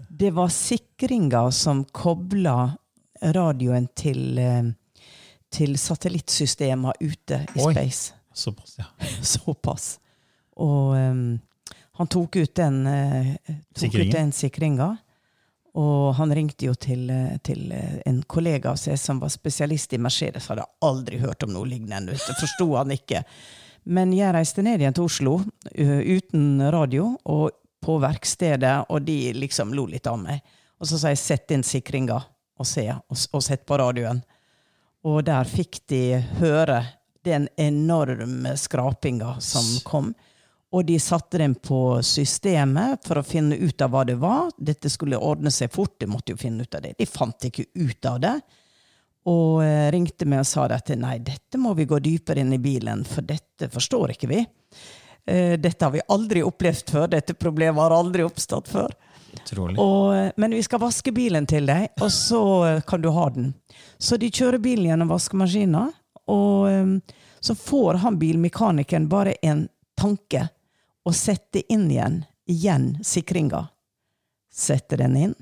Det 0.08 0.30
var 0.30 0.48
sikringa 0.48 1.50
som 1.52 1.84
kobla 1.84 2.76
radioen 3.22 3.88
til, 3.94 4.38
eh, 4.38 4.64
til 5.50 5.78
satellittsystemer 5.78 6.92
ute 7.00 7.46
i 7.54 7.64
Oi. 7.64 7.72
space. 7.72 8.12
Såpass, 8.32 8.78
ja. 8.78 8.84
Såpass. 9.22 9.98
Og 10.56 10.94
um, 10.96 11.38
han 11.92 12.08
tok 12.08 12.36
ut 12.36 12.54
den, 12.54 12.86
eh, 12.86 13.34
tok 13.74 13.94
ut 13.94 14.12
den 14.12 14.32
sikringa. 14.32 14.96
Og 15.76 16.14
han 16.16 16.32
ringte 16.32 16.64
jo 16.66 16.74
til, 16.74 17.10
til 17.44 17.72
en 18.06 18.22
kollega 18.24 18.70
av 18.70 18.78
seg 18.80 18.96
som 18.96 19.18
var 19.20 19.28
spesialist 19.28 19.92
i 19.92 19.98
Mercedes. 20.00 20.46
Hadde 20.48 20.64
aldri 20.80 21.18
hørt 21.20 21.44
om 21.44 21.52
noe 21.52 21.68
lignende. 21.68 22.14
Det. 22.16 22.36
Forsto 22.40 22.70
han 22.78 22.94
ikke. 22.94 23.20
Men 23.84 24.14
jeg 24.16 24.32
reiste 24.32 24.64
ned 24.64 24.80
igjen 24.80 24.96
til 24.96 25.04
Oslo 25.04 25.34
uten 25.76 26.64
radio 26.72 27.10
og 27.28 27.52
på 27.86 27.98
verkstedet, 28.02 28.88
og 28.90 29.02
de 29.06 29.32
liksom 29.36 29.74
lo 29.74 29.86
litt 29.86 30.08
av 30.10 30.18
meg. 30.18 30.42
Og 30.80 30.88
så 30.90 30.98
sa 30.98 31.12
jeg 31.12 31.22
'sett 31.22 31.54
inn 31.54 31.62
sikringa 31.62 32.18
og 32.58 32.66
se', 32.66 32.90
og, 32.90 33.16
og 33.32 33.42
sett 33.42 33.66
på 33.66 33.78
radioen. 33.78 34.22
Og 35.06 35.22
der 35.24 35.44
fikk 35.44 35.86
de 35.86 36.18
høre 36.40 36.82
den 37.24 37.48
enorme 37.56 38.56
skrapinga 38.56 39.36
som 39.40 39.64
kom. 39.84 40.14
Og 40.74 40.84
de 40.84 40.98
satte 41.00 41.38
den 41.38 41.54
på 41.54 42.02
systemet 42.02 43.06
for 43.06 43.20
å 43.20 43.26
finne 43.26 43.56
ut 43.56 43.82
av 43.82 43.90
hva 43.94 44.04
det 44.04 44.18
var. 44.18 44.50
Dette 44.58 44.90
skulle 44.90 45.18
ordne 45.18 45.50
seg 45.54 45.72
fort, 45.72 45.94
de 46.00 46.10
måtte 46.10 46.34
jo 46.34 46.40
finne 46.40 46.66
ut 46.66 46.74
av 46.74 46.82
det. 46.82 46.94
De 46.98 47.06
fant 47.06 47.48
ikke 47.48 47.68
ut 47.74 48.10
av 48.10 48.20
det. 48.20 48.34
Og 49.30 49.62
eh, 49.64 49.88
ringte 49.94 50.26
meg 50.26 50.42
og 50.42 50.46
sa 50.50 50.66
at 50.70 50.90
nei, 50.98 51.18
dette 51.18 51.58
må 51.58 51.74
vi 51.74 51.86
gå 51.86 51.98
dypere 52.02 52.42
inn 52.42 52.52
i 52.54 52.62
bilen, 52.62 53.04
for 53.06 53.26
dette 53.26 53.70
forstår 53.72 54.14
ikke 54.14 54.30
vi. 54.30 54.42
Eh, 55.26 55.58
Dette 55.58 55.84
har 55.84 55.92
vi 55.92 56.04
aldri 56.08 56.42
opplevd 56.46 56.90
før. 56.90 57.08
Dette 57.10 57.34
problemet 57.34 57.82
har 57.82 57.94
aldri 57.96 58.24
oppstått 58.26 58.70
før. 58.72 58.94
Og, 59.78 60.32
men 60.40 60.54
vi 60.56 60.62
skal 60.64 60.80
vaske 60.80 61.12
bilen 61.14 61.46
til 61.46 61.68
deg, 61.68 61.90
og 62.00 62.10
så 62.14 62.42
eh, 62.66 62.82
kan 62.86 63.02
du 63.02 63.10
ha 63.14 63.28
den. 63.34 63.52
Så 63.98 64.18
de 64.20 64.30
kjører 64.32 64.62
bilen 64.62 64.88
gjennom 64.88 65.10
vaskemaskina, 65.12 65.86
og 66.32 66.68
eh, 66.70 67.16
så 67.40 67.54
får 67.58 68.00
han 68.02 68.18
bilmekanikeren 68.18 69.08
bare 69.12 69.36
en 69.46 69.66
tanke 69.98 70.48
og 71.06 71.14
sette 71.14 71.62
inn 71.72 71.86
igjen, 71.90 72.22
igjen 72.50 72.88
sikringa. 73.06 73.66
Setter 74.50 75.04
den 75.04 75.16
inn, 75.20 75.34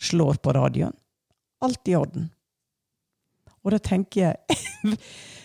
slår 0.00 0.40
på 0.42 0.54
radioen. 0.56 0.96
Alt 1.62 1.88
i 1.88 1.94
orden. 1.96 2.30
Og 3.64 3.72
da 3.72 3.78
tenker 3.80 4.20
jeg 4.26 4.96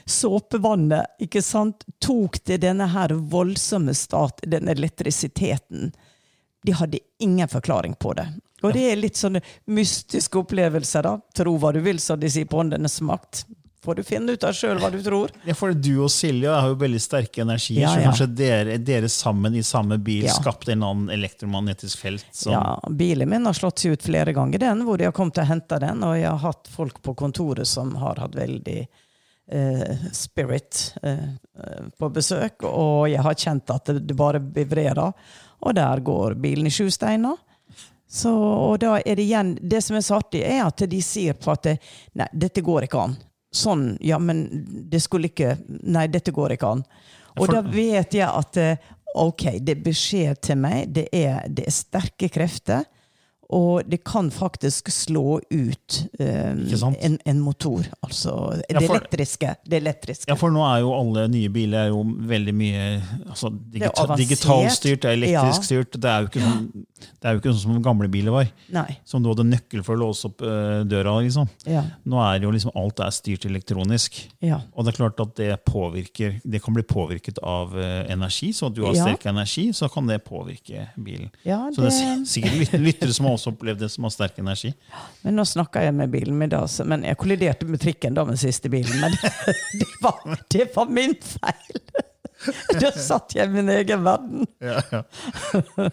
Såpevannet, 0.09 1.05
ikke 1.21 1.41
sant, 1.45 1.85
tok 2.01 2.39
til 2.43 2.59
denne 2.63 2.87
her 2.93 3.13
voldsomme 3.13 3.93
stat, 3.95 4.41
den 4.49 4.67
elektrisiteten. 4.71 5.91
De 6.65 6.75
hadde 6.75 6.99
ingen 7.23 7.47
forklaring 7.47 7.93
på 7.95 8.13
det. 8.17 8.27
Og 8.63 8.73
det 8.75 8.89
er 8.91 8.99
litt 8.99 9.15
sånne 9.15 9.39
mystiske 9.71 10.41
opplevelser, 10.41 11.05
da. 11.05 11.13
Tro 11.37 11.53
hva 11.61 11.71
du 11.71 11.79
vil, 11.85 12.01
som 12.03 12.19
de 12.19 12.27
sier 12.31 12.49
på 12.49 12.59
Åndenes 12.59 12.97
makt. 13.07 13.45
Får 13.85 13.95
du 13.95 14.01
finne 14.03 14.33
ut 14.35 14.43
av 14.43 14.51
sjøl 14.57 14.81
hva 14.81 14.89
du 14.91 14.97
tror. 15.05 15.31
Ja, 15.47 15.53
for 15.55 15.71
Du 15.71 16.01
og 16.03 16.09
Silje 16.11 16.51
har 16.51 16.67
jo 16.67 16.75
veldig 16.81 16.99
sterke 16.99 17.45
energier, 17.45 17.85
Ja, 17.85 17.93
så 17.95 18.01
kanskje 18.09 18.27
dere, 18.35 18.75
dere 18.83 19.07
sammen 19.07 19.55
i 19.55 19.63
samme 19.63 19.95
bil 20.03 20.25
Ja. 20.27 20.33
skapte 20.35 20.73
en 20.73 20.83
annen 20.83 21.09
elektromagnetisk 21.15 21.97
felt? 22.03 22.25
Som, 22.35 22.51
Ja, 22.57 22.79
Bilen 22.91 23.29
min 23.29 23.45
har 23.47 23.53
slått 23.55 23.79
seg 23.79 23.93
ut 23.95 24.03
flere 24.03 24.33
ganger, 24.35 24.59
den, 24.59 24.83
hvor 24.83 24.97
de 24.99 25.05
har 25.07 25.13
kommet 25.15 25.39
og 25.39 25.47
henta 25.47 25.79
den. 25.79 26.03
Og 26.03 26.17
jeg 26.19 26.27
har 26.27 26.43
hatt 26.43 26.67
folk 26.67 26.99
på 27.01 27.15
kontoret 27.15 27.65
som 27.65 27.95
har 27.95 28.19
hatt 28.19 28.35
veldig 28.35 28.87
spirit 30.13 30.95
eh, 31.03 31.29
eh, 31.63 31.85
på 31.97 32.09
besøk. 32.13 32.63
Og 32.63 33.09
jeg 33.11 33.23
har 33.25 33.37
kjent 33.37 33.73
at 33.73 33.93
det, 33.97 34.15
bare 34.17 34.41
vibrerer. 34.41 35.13
Og 35.59 35.75
der 35.75 36.03
går 36.05 36.37
bilen 36.39 36.69
i 36.69 36.73
sju 36.73 36.89
steiner. 36.93 37.37
Så, 38.09 38.31
og 38.33 38.79
da 38.81 38.95
er 39.05 39.19
det 39.19 39.21
igjen 39.27 39.51
Det 39.61 39.83
som 39.85 39.93
er 39.99 40.01
så 40.01 40.15
artig, 40.17 40.39
er 40.41 40.63
at 40.65 40.81
de 40.89 41.01
sier 41.05 41.35
på 41.37 41.51
at 41.53 41.67
det, 41.67 41.75
Nei, 42.17 42.25
dette 42.33 42.63
går 42.65 42.87
ikke 42.87 43.03
an. 43.03 43.13
Sånn, 43.53 43.83
ja, 44.01 44.17
men 44.17 44.47
det 44.89 45.01
skulle 45.05 45.29
ikke 45.29 45.55
Nei, 45.67 46.07
dette 46.09 46.33
går 46.33 46.55
ikke 46.55 46.71
an. 46.77 46.81
Og 47.37 47.43
For- 47.45 47.53
da 47.53 47.61
vet 47.61 48.17
jeg 48.17 48.25
at 48.25 48.57
eh, 48.57 48.87
ok, 49.13 49.59
det 49.61 49.77
beskjed 49.85 50.41
til 50.45 50.57
meg. 50.61 50.89
Det 50.93 51.07
er, 51.13 51.45
det 51.49 51.67
er 51.69 51.75
sterke 51.75 52.29
krefter. 52.33 52.85
Og 53.49 53.81
det 53.89 54.03
kan 54.05 54.27
faktisk 54.29 54.91
slå 54.93 55.39
ut 55.49 55.95
um, 56.19 56.93
en, 57.01 57.15
en 57.25 57.39
motor. 57.41 57.87
Altså 58.05 58.33
Ja, 58.69 58.79
det 58.79 58.87
for- 58.87 58.95
elektriske. 58.99 59.55
Det 59.65 59.79
elektriske. 59.81 60.29
Ja, 60.29 60.35
for 60.37 60.53
nå 60.53 60.61
er 60.67 60.83
jo 60.83 60.91
alle 60.93 61.23
nye 61.33 61.49
biler 61.49 61.87
er 61.87 61.89
jo 61.89 62.03
veldig 62.29 62.53
mye 62.53 62.83
altså, 63.25 63.49
digita 63.73 64.15
digitalstyrt, 64.21 65.05
elektrisk 65.15 65.63
Ja. 65.63 65.67
styrt. 65.71 65.97
Det 65.97 66.11
er 66.11 66.21
jo 66.21 66.29
ikke 66.29 66.45
sånn, 66.45 66.67
det 66.99 67.27
er 67.29 67.33
jo 67.35 67.39
ikke 67.41 67.53
sånn 67.55 67.75
som 67.75 67.81
gamle 67.83 68.07
biler 68.11 68.31
var. 68.31 68.49
Nei. 68.75 68.97
Som 69.05 69.23
du 69.23 69.29
hadde 69.31 69.45
nøkkel 69.47 69.83
for 69.85 69.95
å 69.95 70.01
låse 70.07 70.25
opp 70.29 70.41
uh, 70.41 70.83
døra. 70.87 71.17
liksom. 71.23 71.47
Ja. 71.69 71.83
Nå 72.05 72.19
er 72.23 72.41
jo 72.43 72.51
liksom 72.51 72.71
alt 72.79 72.99
er 73.05 73.11
styrt 73.15 73.45
elektronisk. 73.49 74.19
Ja. 74.45 74.61
Og 74.73 74.85
det 74.85 74.93
er 74.93 74.97
klart 74.99 75.19
at 75.23 75.35
det 75.39 75.49
påvirker, 75.65 76.39
det 76.43 76.61
kan 76.63 76.73
bli 76.77 76.83
påvirket 76.83 77.39
av 77.43 77.75
uh, 77.77 78.05
energi. 78.11 78.51
Så 78.53 78.67
at 78.69 78.75
du 78.77 78.83
har 78.85 78.95
Ja. 78.95 79.05
sterk 79.07 79.25
energi, 79.31 79.69
så 79.73 79.89
kan 79.93 80.07
det 80.09 80.19
påvirke 80.25 80.87
bilen. 80.97 81.29
Ja, 81.45 81.69
Så 81.75 81.81
det 81.85 81.93
er 81.93 82.25
sikkert 82.25 82.57
lyt- 82.59 82.79
lyttere 82.89 83.13
som 83.13 83.25
har 83.29 83.37
også 83.37 83.53
opplevd 83.53 83.79
det, 83.85 83.91
som 83.91 84.03
har 84.07 84.11
sterk 84.15 84.39
energi. 84.39 84.73
Men 85.23 85.35
nå 85.39 85.45
snakka 85.45 85.83
jeg 85.85 85.93
med 85.95 86.11
bilen 86.11 86.37
min, 86.37 86.49
da, 86.49 86.63
så- 86.67 86.85
men 86.85 87.03
jeg 87.03 87.17
kolliderte 87.17 87.65
med 87.69 87.79
trikken 87.79 88.13
da 88.15 88.25
med 88.25 88.39
siste 88.39 88.69
bilen. 88.69 88.99
Men 89.01 89.11
det 89.79 89.87
var, 90.01 90.19
det 90.49 90.69
var 90.75 90.85
min 90.89 91.15
feil! 91.21 92.05
Da 92.81 92.91
satt 92.95 93.35
jeg 93.35 93.49
i 93.49 93.53
min 93.53 93.69
egen 93.73 94.03
verden. 94.05 94.47
Ja, 94.63 94.81
ja. 94.91 95.03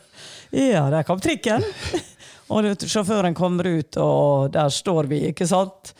Ja, 0.56 0.84
der 0.90 1.02
kom 1.02 1.20
trikken. 1.20 1.64
Og 2.54 2.68
sjåføren 2.86 3.34
kommer 3.34 3.66
ut, 3.66 3.96
og 3.98 4.52
der 4.54 4.68
står 4.70 5.08
vi, 5.10 5.18
ikke 5.32 5.48
sant? 5.50 5.90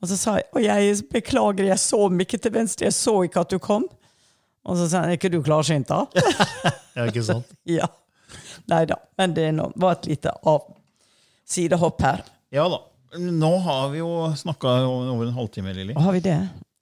Og 0.00 0.08
så 0.08 0.16
sa 0.16 0.38
jeg 0.38 0.46
og 0.56 0.62
jeg 0.64 0.94
beklager, 1.12 1.66
jeg 1.68 1.82
så 1.82 2.06
mye 2.08 2.24
ikke 2.24 2.40
til 2.40 2.54
venstre, 2.54 2.88
jeg 2.88 2.96
så 2.96 3.18
ikke 3.26 3.42
at 3.44 3.52
du 3.52 3.58
kom. 3.60 3.84
Og 4.64 4.78
så 4.80 4.88
sa 4.88 5.02
han 5.02 5.12
er 5.12 5.18
ikke 5.18 5.28
du 5.28 5.42
klarsynt, 5.44 5.92
da? 5.92 6.06
ja, 6.96 7.04
ikke 7.04 7.26
sant? 7.26 7.52
ja. 7.68 7.90
Nei 8.72 8.86
da, 8.88 8.96
men 9.20 9.36
det 9.36 9.50
var 9.76 9.98
et 9.98 10.08
lite 10.08 10.32
av 10.48 10.70
sidehopp 11.48 12.00
her. 12.06 12.24
Ja 12.54 12.64
da. 12.72 12.80
Nå 13.20 13.56
har 13.66 13.88
vi 13.92 14.00
jo 14.00 14.30
snakka 14.38 14.78
over 14.88 15.26
en 15.26 15.34
halvtime, 15.36 15.74
Lilly. 15.76 15.96
Har 16.00 16.16
vi 16.16 16.24
det? 16.24 16.38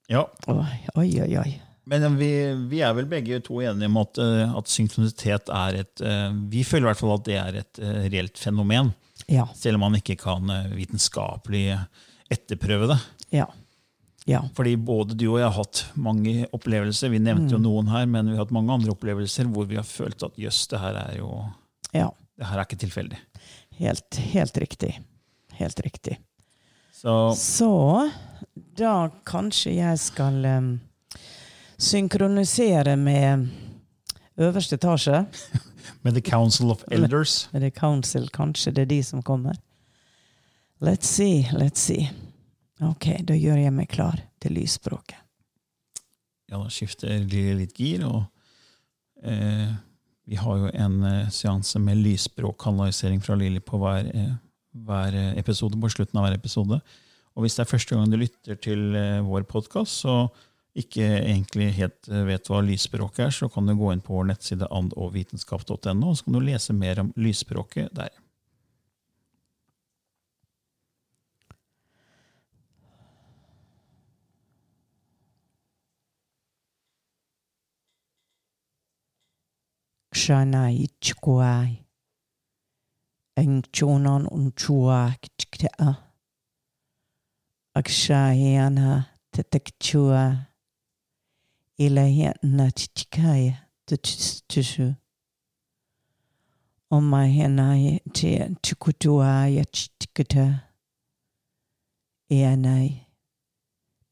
Ja. 0.07 0.27
Oi, 0.47 0.69
oi, 0.95 1.33
oi. 1.43 1.49
Men 1.89 2.17
vi, 2.19 2.29
vi 2.69 2.81
er 2.85 2.93
vel 2.93 3.07
begge 3.09 3.39
to 3.45 3.61
enige 3.65 3.89
om 3.89 3.97
at, 4.03 4.19
eh, 4.21 4.51
at 4.59 4.69
synkronitet 4.69 5.49
er 5.49 5.79
et 5.81 6.01
eh, 6.05 6.27
Vi 6.53 6.61
føler 6.67 6.85
i 6.85 6.89
hvert 6.91 6.99
fall 7.01 7.15
at 7.15 7.23
det 7.25 7.37
er 7.41 7.57
et 7.63 7.79
eh, 7.81 8.03
reelt 8.13 8.37
fenomen. 8.37 8.91
Ja. 9.29 9.47
Selv 9.57 9.79
om 9.79 9.87
man 9.87 9.97
ikke 9.97 10.15
kan 10.21 10.49
vitenskapelig 10.75 11.63
etterprøve 12.31 12.91
det. 12.93 12.99
Ja. 13.35 13.47
Ja. 14.29 14.43
Fordi 14.57 14.75
både 14.77 15.15
du 15.17 15.25
og 15.31 15.39
jeg 15.41 15.47
har 15.49 15.55
hatt 15.57 15.83
mange 15.97 16.45
opplevelser. 16.53 17.09
Vi 17.09 17.19
nevnte 17.21 17.49
Mm. 17.49 17.55
jo 17.55 17.59
noen 17.63 17.87
her, 17.89 18.05
men 18.05 18.29
vi 18.29 18.35
har 18.37 18.43
hatt 18.45 18.53
mange 18.53 18.73
andre 18.73 18.93
opplevelser 18.93 19.49
hvor 19.49 19.65
vi 19.69 19.77
har 19.79 19.87
følt 19.87 20.21
at 20.23 20.37
jøss, 20.37 20.67
det 20.69 20.79
her 20.81 20.97
er 21.01 21.17
jo 21.17 21.29
ja. 21.95 22.09
det 22.37 22.45
her 22.51 22.59
er 22.61 22.65
ikke 22.67 22.81
tilfeldig. 22.85 23.17
Helt, 23.79 24.15
helt 24.35 24.57
riktig. 24.61 24.91
Helt 25.57 25.79
riktig. 25.85 26.17
Så 26.93 27.33
Så 27.35 27.71
da 28.77 29.09
kanskje 29.25 29.73
jeg 29.77 29.97
skal 29.99 30.45
em, 30.45 30.69
synkronisere 31.79 32.95
med 32.97 33.47
øverste 34.37 34.75
etasje. 34.75 35.25
med 36.03 36.13
The 36.13 36.21
Council 36.21 36.71
of 36.71 36.83
Elders 36.91 37.49
Med 37.53 37.61
The 37.61 37.71
Council, 37.71 38.29
kanskje 38.29 38.71
det 38.71 38.81
er 38.81 38.91
de 38.91 39.03
som 39.03 39.23
kommer. 39.23 39.55
Let's 40.81 41.07
see, 41.07 41.43
let's 41.51 41.79
see. 41.79 42.09
Ok, 42.81 43.05
da 43.27 43.35
gjør 43.35 43.57
jeg 43.59 43.73
meg 43.75 43.89
klar 43.91 44.21
til 44.39 44.55
lysspråket. 44.55 45.17
Ja, 46.49 46.57
da 46.57 46.69
skifter 46.71 47.11
Lilly 47.19 47.57
litt 47.59 47.75
gir, 47.77 48.05
og 48.07 48.23
eh, 49.21 49.73
vi 50.29 50.39
har 50.39 50.61
jo 50.61 50.69
en 50.71 51.03
eh, 51.05 51.27
seanse 51.33 51.81
med 51.83 51.99
lysspråkkanalisering 51.99 53.19
fra 53.21 53.35
Lilly 53.37 53.59
på 53.61 53.77
hver, 53.81 54.07
eh, 54.07 54.31
hver 54.87 55.17
eh, 55.19 55.35
episode, 55.37 55.77
på 55.77 55.91
slutten 55.91 56.17
av 56.17 56.29
hver 56.29 56.39
episode. 56.39 56.79
Og 57.35 57.43
hvis 57.43 57.59
det 57.59 57.65
er 57.65 57.73
første 57.73 57.95
gang 57.95 58.09
du 58.09 58.17
lytter 58.17 58.57
til 58.63 58.95
eh, 58.97 59.19
vår 59.27 59.45
podkast, 59.51 60.05
så 60.05 60.15
ikke 60.77 61.05
egentlig 61.19 61.71
helt 61.79 62.09
eh, 62.11 62.25
vet 62.27 62.49
hva 62.49 62.61
lysspråket 62.61 63.25
er, 63.25 63.35
så 63.35 63.49
kan 63.51 63.67
du 63.67 63.75
gå 63.77 63.91
inn 63.93 64.03
på 64.05 64.13
vår 64.15 64.29
nettside 64.31 64.69
andogvitenskap.no, 64.69 66.09
og 66.11 66.17
så 66.17 66.27
kan 66.27 66.37
du 66.37 66.43
lese 66.45 66.75
mer 66.77 67.01
om 67.05 67.13
lysspråket 67.17 67.93
der. 67.97 68.13
Kshanai 80.19 80.87
chkwai. 81.01 81.85
Eng 83.39 83.61
chonon 83.71 84.27
un 84.27 84.51
chuak 84.51 85.29
chkta. 85.39 85.95
Akshahiana 87.79 89.05
tetekchua. 89.31 90.48
илаятна 91.85 92.71
чичкая 92.71 93.69
тучу. 93.85 94.97
O 96.91 96.99
mahianai 96.99 98.01
te 98.13 98.29
tukutuai 98.63 99.59
a 99.59 99.65
chitikata. 99.73 100.63
E 102.29 102.43
anai, 102.43 103.07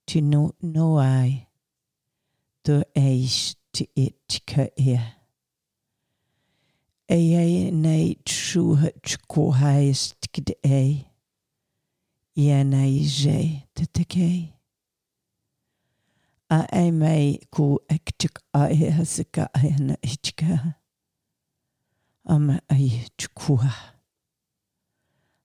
te 0.06 0.22
no 0.22 0.54
noai, 0.62 1.48
tu 2.64 2.84
eis 2.96 3.56
te 3.74 3.84
etika 3.96 4.70
ea. 4.78 5.04
E 7.10 7.18
ei 7.44 7.72
nei 7.72 8.16
truha 8.24 8.90
tukohai 9.02 9.94
stikid 9.94 10.50
ei. 10.64 11.06
E 12.36 12.52
anai 12.60 13.04
zei 13.04 13.68
te 13.76 13.86
tekei 13.86 14.57
a 16.50 16.66
e 16.72 16.92
mei 16.92 17.40
ko 17.52 17.80
e 17.90 17.98
tuk 18.20 18.40
a 18.54 18.70
e 18.72 18.90
hasika 18.90 19.50
a 19.54 19.60
e 19.66 19.76
na 19.80 19.96
ichika. 20.02 20.76
Ama 22.26 22.62
ai 22.70 23.06
chukua. 23.18 23.72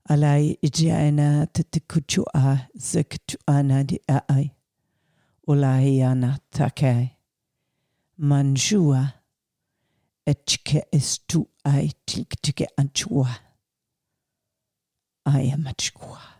Alai 0.08 0.56
te 0.60 0.90
aina 0.92 1.46
tatikuchu 1.46 2.24
a 2.34 2.68
zikitu 2.76 3.36
ana 3.46 3.84
di 3.84 3.98
a 4.08 4.20
ai. 4.28 4.50
i 5.48 6.02
ana 6.02 6.38
takai. 6.50 7.16
Manjua 8.18 9.12
echke 10.26 10.82
istu 10.92 11.48
ai 11.64 11.90
tiktike 12.06 12.66
anchua. 12.78 13.28
I 15.26 15.40
am 15.52 15.66
a 15.66 15.74
chukua. 15.74 16.31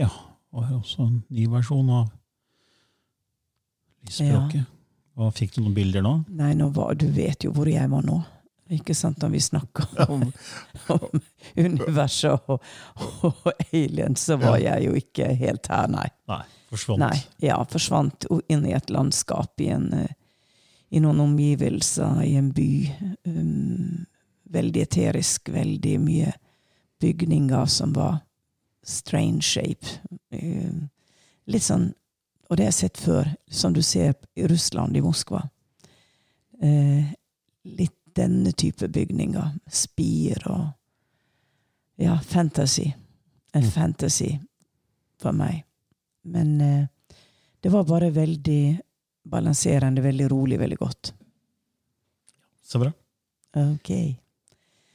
Ja, 0.00 0.10
og 0.56 0.74
også 0.80 1.06
en 1.06 1.22
ny 1.28 1.46
versjon 1.52 1.90
av 1.92 2.10
språket. 4.08 4.62
Ja. 4.62 4.68
Og 5.20 5.34
Fikk 5.36 5.56
du 5.56 5.62
noen 5.62 5.76
bilder 5.76 6.04
nå? 6.04 6.12
Nei, 6.38 6.54
nå 6.56 6.70
var, 6.74 6.94
du 6.96 7.10
vet 7.12 7.44
jo 7.44 7.52
hvor 7.52 7.68
jeg 7.68 7.90
var 7.92 8.04
nå. 8.06 8.20
Ikke 8.70 8.94
sant, 8.94 9.18
når 9.20 9.32
vi 9.34 9.40
snakker 9.42 9.98
om, 10.14 10.22
om 10.94 11.20
universet 11.58 12.48
og, 12.48 12.62
og 13.26 13.50
aliens, 13.66 14.24
så 14.30 14.38
var 14.40 14.60
jeg 14.62 14.86
jo 14.86 14.94
ikke 14.96 15.32
helt 15.40 15.68
her, 15.72 15.90
nei. 15.90 16.06
Nei, 16.30 16.44
forsvant. 16.70 17.02
Nei, 17.02 17.18
ja, 17.44 17.58
forsvant 17.68 18.28
inn 18.48 18.64
i 18.70 18.76
et 18.78 18.92
landskap, 18.94 19.52
i, 19.60 19.68
en, 19.74 19.90
eh, 19.98 20.14
i 20.94 21.02
noen 21.02 21.20
omgivelser, 21.26 22.22
i 22.24 22.36
en 22.38 22.54
by. 22.56 22.70
Um, 23.26 24.06
veldig 24.50 24.82
eterisk, 24.82 25.50
veldig 25.54 25.96
mye 26.02 26.32
bygninger 27.00 27.66
som 27.70 27.92
var 27.94 28.20
strange 28.82 29.42
shape. 29.42 29.86
Um, 30.32 30.88
litt 31.46 31.62
sånn, 31.66 31.94
og 32.50 32.56
det 32.56 32.64
har 32.66 32.72
jeg 32.72 32.78
sett 32.90 33.00
før, 33.04 33.28
som 33.50 33.72
du 33.72 33.82
ser 33.82 34.14
i 34.36 34.46
Russland, 34.50 34.96
i 34.96 35.00
Moskva. 35.04 35.44
Eh, 36.62 37.12
litt 37.64 37.96
denne 38.16 38.52
type 38.52 38.88
bygninger. 38.88 39.52
Spir 39.70 40.42
og 40.50 40.68
Ja, 42.00 42.18
fantasy. 42.18 42.94
En 43.52 43.62
Mm. 43.62 43.70
fantasy 43.70 44.38
for 45.18 45.32
meg. 45.32 45.64
Men 46.24 46.60
eh, 46.60 46.86
det 47.62 47.68
var 47.72 47.84
bare 47.84 48.10
veldig 48.10 48.80
balanserende, 49.28 50.00
veldig 50.02 50.30
rolig, 50.30 50.58
veldig 50.58 50.78
godt. 50.78 51.12
Så 52.64 52.78
bra. 52.78 52.92
Ok. 53.54 53.90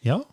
Ja, 0.01 0.23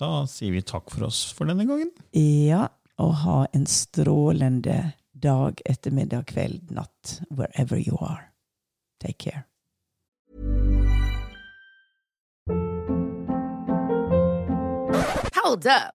da 0.00 0.24
sier 0.30 0.54
vi 0.56 0.62
takk 0.64 0.90
for 0.94 1.10
oss 1.10 1.26
for 1.36 1.50
denne 1.50 1.66
gangen. 1.68 1.92
Ja, 2.16 2.68
og 3.00 3.14
ha 3.24 3.38
en 3.56 3.66
strålende 3.68 4.94
dag, 5.12 5.60
ettermiddag, 5.68 6.26
kveld, 6.32 6.72
natt, 6.72 7.20
wherever 7.28 7.76
you 7.76 7.98
are. 8.00 8.32
Take 9.00 9.18
care. 9.18 9.44
Hold 15.42 15.66
up. 15.66 15.99